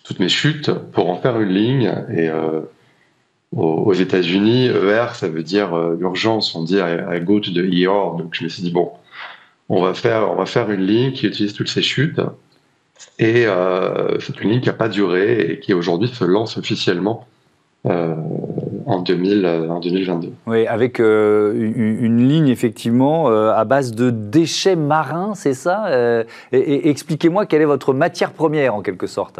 toutes 0.05 0.21
mes 0.21 0.29
chutes 0.29 0.71
pour 0.93 1.09
en 1.09 1.17
faire 1.17 1.37
une 1.41 1.49
ligne. 1.49 1.93
Et 2.15 2.29
aux, 3.55 3.93
États-Unis, 3.93 4.67
ER, 4.67 5.07
ça 5.13 5.27
veut 5.27 5.43
dire 5.43 5.73
euh, 5.73 5.97
urgence. 5.99 6.55
On 6.55 6.63
dit 6.63 6.77
I, 6.77 7.19
go 7.21 7.39
to 7.39 7.51
the 7.51 7.57
ER. 7.57 8.17
Donc 8.17 8.33
je 8.33 8.43
me 8.43 8.49
suis 8.49 8.63
dit 8.63 8.71
bon, 8.71 8.91
on 9.69 9.81
va 9.81 9.93
faire, 9.93 10.31
on 10.31 10.35
va 10.35 10.45
faire 10.45 10.71
une 10.71 10.81
ligne 10.81 11.11
qui 11.11 11.27
utilise 11.27 11.53
toutes 11.53 11.69
ces 11.69 11.81
chutes. 11.81 12.21
Et 13.19 13.45
euh, 13.47 14.19
c'est 14.19 14.39
une 14.41 14.51
ligne 14.51 14.61
qui 14.61 14.67
n'a 14.67 14.73
pas 14.73 14.89
duré 14.89 15.41
et 15.41 15.59
qui 15.59 15.73
aujourd'hui 15.73 16.07
se 16.07 16.23
lance 16.23 16.57
officiellement 16.57 17.25
euh, 17.87 18.15
en, 18.85 19.01
2000, 19.01 19.45
en 19.45 19.79
2022. 19.79 20.31
Oui, 20.45 20.67
avec 20.67 20.99
une, 20.99 22.27
ligne 22.27 22.47
effectivement 22.47 23.27
à 23.27 23.65
base 23.65 23.93
de 23.95 24.11
déchets 24.11 24.75
marins, 24.75 25.33
c'est 25.33 25.55
ça? 25.55 25.87
Expliquez-moi 26.51 27.47
quelle 27.47 27.63
est 27.63 27.65
votre 27.65 27.93
matière 27.93 28.31
première 28.33 28.75
en 28.75 28.81
quelque 28.81 29.07
sorte. 29.07 29.39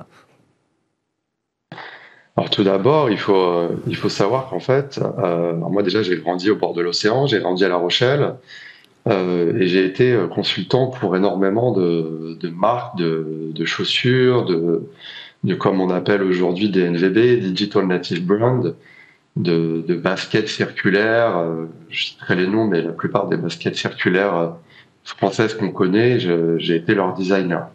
Alors 2.38 2.50
tout 2.50 2.64
d'abord, 2.64 3.10
il 3.10 3.18
faut, 3.18 3.36
euh, 3.36 3.70
il 3.88 3.96
faut 3.96 4.10
savoir 4.10 4.50
qu'en 4.50 4.60
fait, 4.62 5.00
euh, 5.20 5.54
moi 5.54 5.84
déjà 5.84 6.02
j'ai 6.02 6.16
grandi 6.18 6.50
au 6.50 6.56
bord 6.56 6.74
de 6.74 6.82
l'océan, 6.82 7.28
j'ai 7.28 7.40
grandi 7.40 7.66
à 7.66 7.70
La 7.70 7.76
Rochelle 7.76 8.36
euh, 9.08 9.58
et 9.60 9.68
j'ai 9.68 9.86
été 9.86 10.18
consultant 10.34 10.88
pour 10.88 11.16
énormément 11.18 11.74
de, 11.74 12.38
de 12.40 12.50
marques 12.50 12.98
de, 12.98 13.52
de, 13.54 13.66
chaussures, 13.66 14.46
de, 14.46 14.88
de 15.44 15.56
comme 15.56 15.82
on 15.82 15.90
appelle 15.90 16.24
aujourd'hui 16.24 16.70
des 16.70 16.90
NVB, 16.90 17.42
Digital 17.42 17.88
Native 17.88 18.26
Brand, 18.26 18.76
de, 19.36 19.84
de 19.86 19.96
baskets 19.96 20.48
circulaires. 20.48 21.46
je 21.90 22.06
citerai 22.06 22.36
les 22.36 22.48
noms, 22.48 22.66
mais 22.66 22.82
la 22.82 22.94
plupart 22.94 23.28
des 23.28 23.38
baskets 23.38 23.76
circulaires 23.76 24.56
françaises 25.04 25.54
qu'on 25.54 25.72
connaît, 25.72 26.20
j'ai 26.20 26.76
été 26.76 26.96
leur 26.96 27.14
designer. 27.14 27.68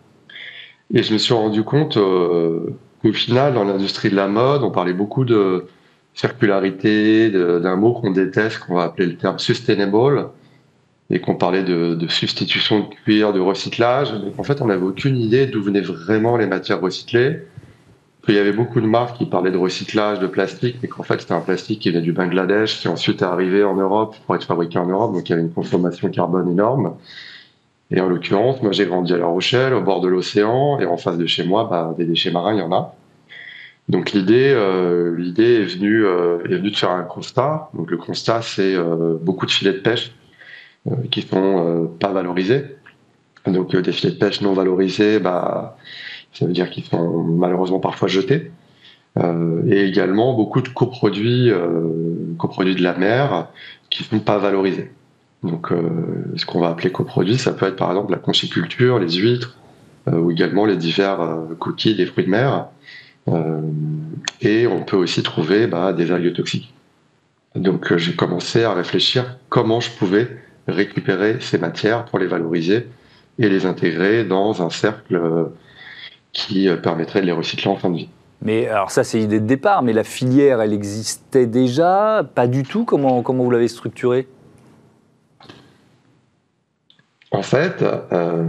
Et 0.95 1.03
je 1.03 1.13
me 1.13 1.19
suis 1.19 1.35
rendu 1.35 1.63
compte 1.63 1.99
au 3.05 3.13
final, 3.13 3.55
dans 3.55 3.65
l'industrie 3.65 4.11
de 4.11 4.17
la 4.17 4.29
mode, 4.29 4.63
on 4.63 4.71
parlait 4.71 4.93
beaucoup 4.93 5.25
de 5.25 5.67
circularité, 6.15 7.31
d'un 7.31 7.77
mot 7.77 7.93
qu'on 7.93 8.11
déteste, 8.11 8.61
qu'on 8.61 8.75
va 8.75 8.85
appeler 8.85 9.07
le 9.07 9.17
terme 9.17 9.39
sustainable, 9.39 10.31
et 11.11 11.21
qu'on 11.21 11.37
parlait 11.37 11.63
de, 11.63 12.07
substitution 12.09 12.81
de 12.81 12.95
cuir, 13.05 13.33
de 13.33 13.41
recyclage. 13.41 14.13
en 14.39 14.43
fait, 14.43 14.61
on 14.61 14.67
n'avait 14.67 14.87
aucune 14.87 15.17
idée 15.17 15.47
d'où 15.47 15.63
venaient 15.63 15.81
vraiment 15.81 16.37
les 16.37 16.47
matières 16.47 16.81
recyclées. 16.81 17.43
Il 18.29 18.35
y 18.35 18.39
avait 18.39 18.53
beaucoup 18.53 18.81
de 18.81 18.87
marques 18.87 19.19
qui 19.19 19.27
parlaient 19.27 19.53
de 19.53 19.57
recyclage 19.57 20.19
de 20.19 20.27
plastique, 20.27 20.79
mais 20.83 20.89
qu'en 20.89 21.05
fait, 21.05 21.21
c'était 21.21 21.35
un 21.35 21.41
plastique 21.41 21.79
qui 21.79 21.91
venait 21.91 22.03
du 22.03 22.13
Bangladesh, 22.13 22.81
qui 22.81 22.89
ensuite 22.89 23.23
est 23.23 23.25
arrivé 23.25 23.63
en 23.63 23.77
Europe 23.77 24.17
pour 24.27 24.35
être 24.35 24.45
fabriqué 24.45 24.81
en 24.81 24.87
Europe, 24.87 25.13
donc 25.13 25.29
il 25.29 25.31
y 25.31 25.33
avait 25.35 25.43
une 25.43 25.53
consommation 25.53 26.11
carbone 26.11 26.51
énorme. 26.51 26.97
Et 27.91 28.01
en 28.01 28.09
l'occurrence, 28.09 28.63
moi 28.63 28.73
j'ai 28.73 28.87
grandi 28.87 29.13
à 29.15 29.19
La 29.19 29.27
Rochelle, 29.27 29.73
au 29.75 29.83
bord 29.83 30.01
de 30.01 30.09
l'océan, 30.09 30.81
et 30.81 30.87
en 30.87 30.97
face 30.97 31.19
de 31.19 31.27
chez 31.27 31.45
moi, 31.45 31.69
bah, 31.71 31.95
des 31.97 32.05
déchets 32.05 32.33
marins, 32.33 32.55
il 32.55 32.59
y 32.59 32.63
en 32.63 32.73
a. 32.73 32.95
Donc 33.89 34.13
l'idée, 34.13 34.51
euh, 34.53 35.15
l'idée 35.17 35.61
est 35.61 35.65
venue, 35.65 36.05
euh, 36.05 36.39
est 36.45 36.57
venue 36.57 36.71
de 36.71 36.77
faire 36.77 36.91
un 36.91 37.05
constat. 37.05 37.71
Donc 37.75 37.91
le 37.91 37.97
constat, 37.97 38.43
c'est 38.43 38.75
euh, 38.75 39.17
beaucoup 39.21 39.47
de 39.47 39.51
filets 39.51 39.75
de 39.75 39.79
pêche 39.79 40.13
qui 41.11 41.23
sont 41.23 41.91
pas 41.99 42.13
valorisés. 42.13 42.65
Donc 43.47 43.75
des 43.75 43.93
filets 43.93 44.13
de 44.13 44.19
pêche 44.19 44.41
non 44.41 44.53
valorisés, 44.53 45.19
bah, 45.19 45.77
ça 46.33 46.47
veut 46.47 46.53
dire 46.53 46.71
qu'ils 46.71 46.85
sont 46.85 47.23
malheureusement 47.23 47.81
parfois 47.81 48.09
jetés. 48.09 48.53
et 49.69 49.81
également 49.85 50.35
beaucoup 50.35 50.61
de 50.61 50.69
coproduits, 50.69 51.51
coproduits 52.39 52.77
de 52.77 52.83
la 52.83 52.95
mer 52.95 53.49
qui 53.91 54.05
sont 54.05 54.21
pas 54.21 54.39
valorisés. 54.39 54.93
Donc, 55.47 55.73
euh, 55.73 55.81
ce 56.37 56.45
qu'on 56.45 56.61
va 56.61 56.69
appeler 56.69 56.91
coproduits, 56.91 57.39
ça 57.39 57.53
peut 57.53 57.67
être 57.67 57.77
par 57.77 57.91
exemple 57.91 58.13
la 58.13 58.19
conchiculture, 58.19 58.99
les 58.99 59.13
huîtres, 59.13 59.57
euh, 60.09 60.19
ou 60.19 60.31
également 60.31 60.67
les 60.67 60.77
divers 60.77 61.21
euh, 61.21 61.55
cookies 61.59 61.95
des 61.95 62.07
fruits 62.07 62.25
de 62.25 62.31
mer. 62.31 62.67
et 64.41 64.67
on 64.67 64.83
peut 64.83 64.97
aussi 64.97 65.23
trouver 65.23 65.67
bah, 65.67 65.93
des 65.93 66.13
algues 66.13 66.33
toxiques. 66.33 66.73
Donc, 67.55 67.97
j'ai 67.97 68.15
commencé 68.15 68.63
à 68.63 68.73
réfléchir 68.73 69.39
comment 69.49 69.81
je 69.81 69.91
pouvais 69.91 70.29
récupérer 70.69 71.39
ces 71.41 71.59
matières 71.59 72.05
pour 72.05 72.19
les 72.19 72.27
valoriser 72.27 72.87
et 73.39 73.49
les 73.49 73.67
intégrer 73.67 74.25
dans 74.25 74.63
un 74.63 74.71
cercle 74.71 75.51
qui 76.33 76.69
permettrait 76.83 77.23
de 77.23 77.27
les 77.27 77.33
recycler 77.33 77.71
en 77.71 77.77
fin 77.77 77.91
de 77.91 77.97
vie. 77.97 78.09
Mais 78.43 78.69
alors 78.69 78.91
ça, 78.91 79.03
c'est 79.03 79.19
l'idée 79.19 79.41
de 79.41 79.47
départ, 79.47 79.83
mais 79.83 79.93
la 79.93 80.05
filière, 80.05 80.61
elle 80.61 80.73
existait 80.73 81.47
déjà? 81.47 82.29
Pas 82.35 82.47
du 82.47 82.63
tout? 82.63 82.85
Comment, 82.85 83.23
comment 83.23 83.43
vous 83.43 83.51
l'avez 83.51 83.69
structurée? 83.69 84.29
En 87.37 87.43
fait, 87.43 87.83
euh, 87.83 88.49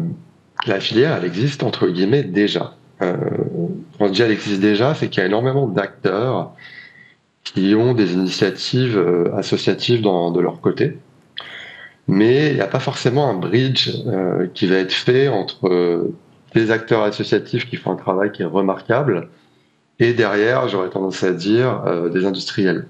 la 0.66 0.80
filière, 0.80 1.18
elle 1.18 1.26
existe 1.26 1.62
entre 1.62 1.88
guillemets 1.88 2.24
déjà. 2.24 2.74
Euh, 3.02 3.16
quand 3.98 4.06
on 4.06 4.10
dit 4.10 4.22
elle 4.22 4.32
existe 4.32 4.62
déjà, 4.62 4.96
c'est 4.96 5.10
qu'il 5.10 5.20
y 5.20 5.24
a 5.24 5.28
énormément 5.28 5.68
d'acteurs 5.68 6.54
qui 7.44 7.76
ont 7.76 7.94
des 7.94 8.14
initiatives 8.14 8.98
euh, 8.98 9.36
associatives 9.36 10.02
de 10.02 10.40
leur 10.40 10.62
côté. 10.62 10.98
Mais 12.08 12.52
il 12.52 12.56
n'y 12.56 12.62
a 12.62 12.68
pas 12.68 12.80
forcément 12.80 13.30
un 13.30 13.34
bridge 13.34 13.90
qui 14.54 14.68
va 14.68 14.78
être 14.78 14.94
fait 14.94 15.28
entre 15.28 16.10
des 16.56 16.72
acteurs 16.72 17.04
associatifs 17.04 17.70
qui 17.70 17.76
font 17.76 17.92
un 17.92 17.98
travail 17.98 18.32
qui 18.32 18.44
est 18.44 18.46
remarquable 18.46 19.28
et 20.00 20.14
derrière, 20.14 20.70
j'aurais 20.70 20.90
tendance 20.90 21.22
à 21.24 21.34
dire, 21.34 21.84
des 22.14 22.26
industriels. 22.26 22.88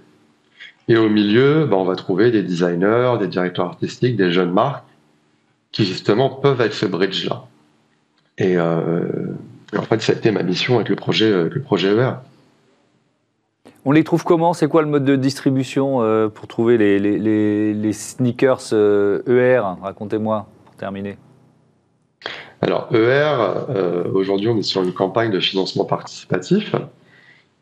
Et 0.88 0.98
au 0.98 1.10
milieu, 1.10 1.66
ben, 1.66 1.78
on 1.78 1.84
va 1.84 1.96
trouver 1.96 2.30
des 2.30 2.44
designers, 2.44 3.16
des 3.20 3.28
directeurs 3.28 3.66
artistiques, 3.66 4.18
des 4.18 4.32
jeunes 4.32 4.52
marques 4.52 4.86
qui 5.78 5.86
justement 5.86 6.32
peuvent 6.32 6.60
être 6.60 6.74
ce 6.74 6.88
bridge-là. 6.88 7.44
Et, 8.40 8.58
euh, 8.58 9.04
en 9.78 9.84
fait, 9.84 10.02
ça 10.02 10.14
a 10.14 10.16
été 10.16 10.32
ma 10.32 10.42
mission 10.42 10.78
avec 10.78 10.90
le 10.90 10.96
projet, 10.96 11.32
euh, 11.32 11.50
le 11.54 11.62
projet 11.62 11.96
ER. 11.96 12.14
On 13.86 13.92
les 13.92 14.04
trouve 14.04 14.24
comment? 14.24 14.54
C'est 14.54 14.68
quoi 14.68 14.82
le 14.82 14.88
mode 14.88 15.06
de 15.06 15.16
distribution 15.16 16.02
euh, 16.02 16.30
pour 16.30 16.48
trouver 16.48 16.80
les, 16.80 16.98
les, 16.98 17.76
les, 17.76 17.94
sneakers 17.94 18.74
ER 18.74 19.62
Racontez-moi 19.84 20.48
pour 20.66 20.74
terminer. 20.78 21.20
Alors 22.64 22.90
ER, 22.92 24.08
aujourd'hui 24.12 24.48
on 24.48 24.58
est 24.58 24.64
sur 24.64 24.82
une 24.82 24.94
campagne 24.94 25.30
de 25.30 25.40
financement 25.40 25.86
participatif. 25.86 26.74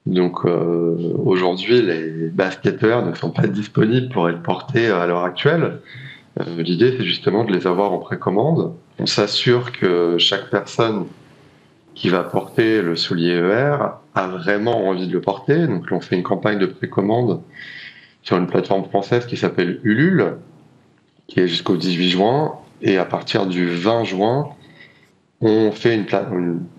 Donc 0.05 0.45
aujourd'hui 0.45 1.81
les 1.81 2.29
basketteurs 2.29 3.05
ne 3.05 3.13
sont 3.13 3.31
pas 3.31 3.47
disponibles 3.47 4.07
pour 4.07 4.29
être 4.29 4.41
portés 4.41 4.87
à 4.87 5.05
l'heure 5.05 5.25
actuelle. 5.25 5.81
Euh, 6.39 6.61
l'idée, 6.61 6.95
c'est 6.97 7.05
justement 7.05 7.43
de 7.43 7.53
les 7.53 7.67
avoir 7.67 7.93
en 7.93 7.99
précommande. 7.99 8.73
On 8.99 9.05
s'assure 9.05 9.71
que 9.71 10.17
chaque 10.17 10.49
personne 10.49 11.05
qui 11.93 12.09
va 12.09 12.23
porter 12.23 12.81
le 12.81 12.95
soulier 12.95 13.35
ER 13.35 13.77
a 14.15 14.27
vraiment 14.27 14.87
envie 14.87 15.07
de 15.07 15.13
le 15.13 15.21
porter. 15.21 15.67
Donc, 15.67 15.85
on 15.91 16.01
fait 16.01 16.15
une 16.15 16.23
campagne 16.23 16.59
de 16.59 16.65
précommande 16.65 17.41
sur 18.21 18.37
une 18.37 18.47
plateforme 18.47 18.85
française 18.85 19.25
qui 19.25 19.37
s'appelle 19.37 19.79
Ulule, 19.83 20.37
qui 21.27 21.39
est 21.39 21.47
jusqu'au 21.47 21.77
18 21.77 22.09
juin. 22.09 22.55
Et 22.81 22.97
à 22.97 23.05
partir 23.05 23.45
du 23.45 23.69
20 23.69 24.03
juin, 24.03 24.49
on 25.41 25.71
fait 25.71 25.95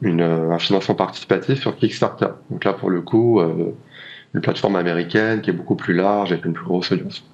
une, 0.02 0.22
un 0.22 0.58
financement 0.58 0.94
participatif 0.94 1.60
sur 1.60 1.76
Kickstarter. 1.76 2.28
Donc 2.50 2.64
là, 2.64 2.74
pour 2.74 2.90
le 2.90 3.00
coup, 3.00 3.40
euh, 3.40 3.74
une 4.34 4.40
plateforme 4.40 4.76
américaine 4.76 5.40
qui 5.40 5.50
est 5.50 5.54
beaucoup 5.54 5.76
plus 5.76 5.94
large 5.94 6.32
avec 6.32 6.44
une 6.44 6.52
plus 6.52 6.64
grosse 6.64 6.92
audience. 6.92 7.24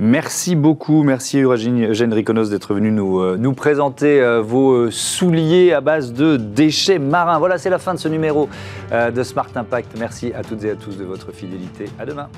Merci 0.00 0.54
beaucoup, 0.54 1.02
merci 1.02 1.40
Eugène 1.40 2.12
Riconos 2.12 2.50
d'être 2.50 2.72
venu 2.72 2.92
nous, 2.92 3.18
euh, 3.18 3.52
présenter 3.52 4.20
euh, 4.20 4.40
vos 4.40 4.70
euh, 4.70 4.90
souliers 4.92 5.72
à 5.72 5.80
base 5.80 6.12
de 6.12 6.36
déchets 6.36 7.00
marins. 7.00 7.40
Voilà, 7.40 7.58
c'est 7.58 7.70
la 7.70 7.80
fin 7.80 7.94
de 7.94 7.98
ce 7.98 8.06
numéro 8.06 8.48
de 8.92 9.22
Smart 9.24 9.48
Impact. 9.52 9.98
Merci 9.98 10.32
à 10.32 10.44
toutes 10.44 10.62
et 10.62 10.70
à 10.70 10.76
tous 10.76 10.96
de 10.96 11.04
votre 11.04 11.32
fidélité. 11.32 11.86
À 11.98 12.06
demain. 12.06 12.28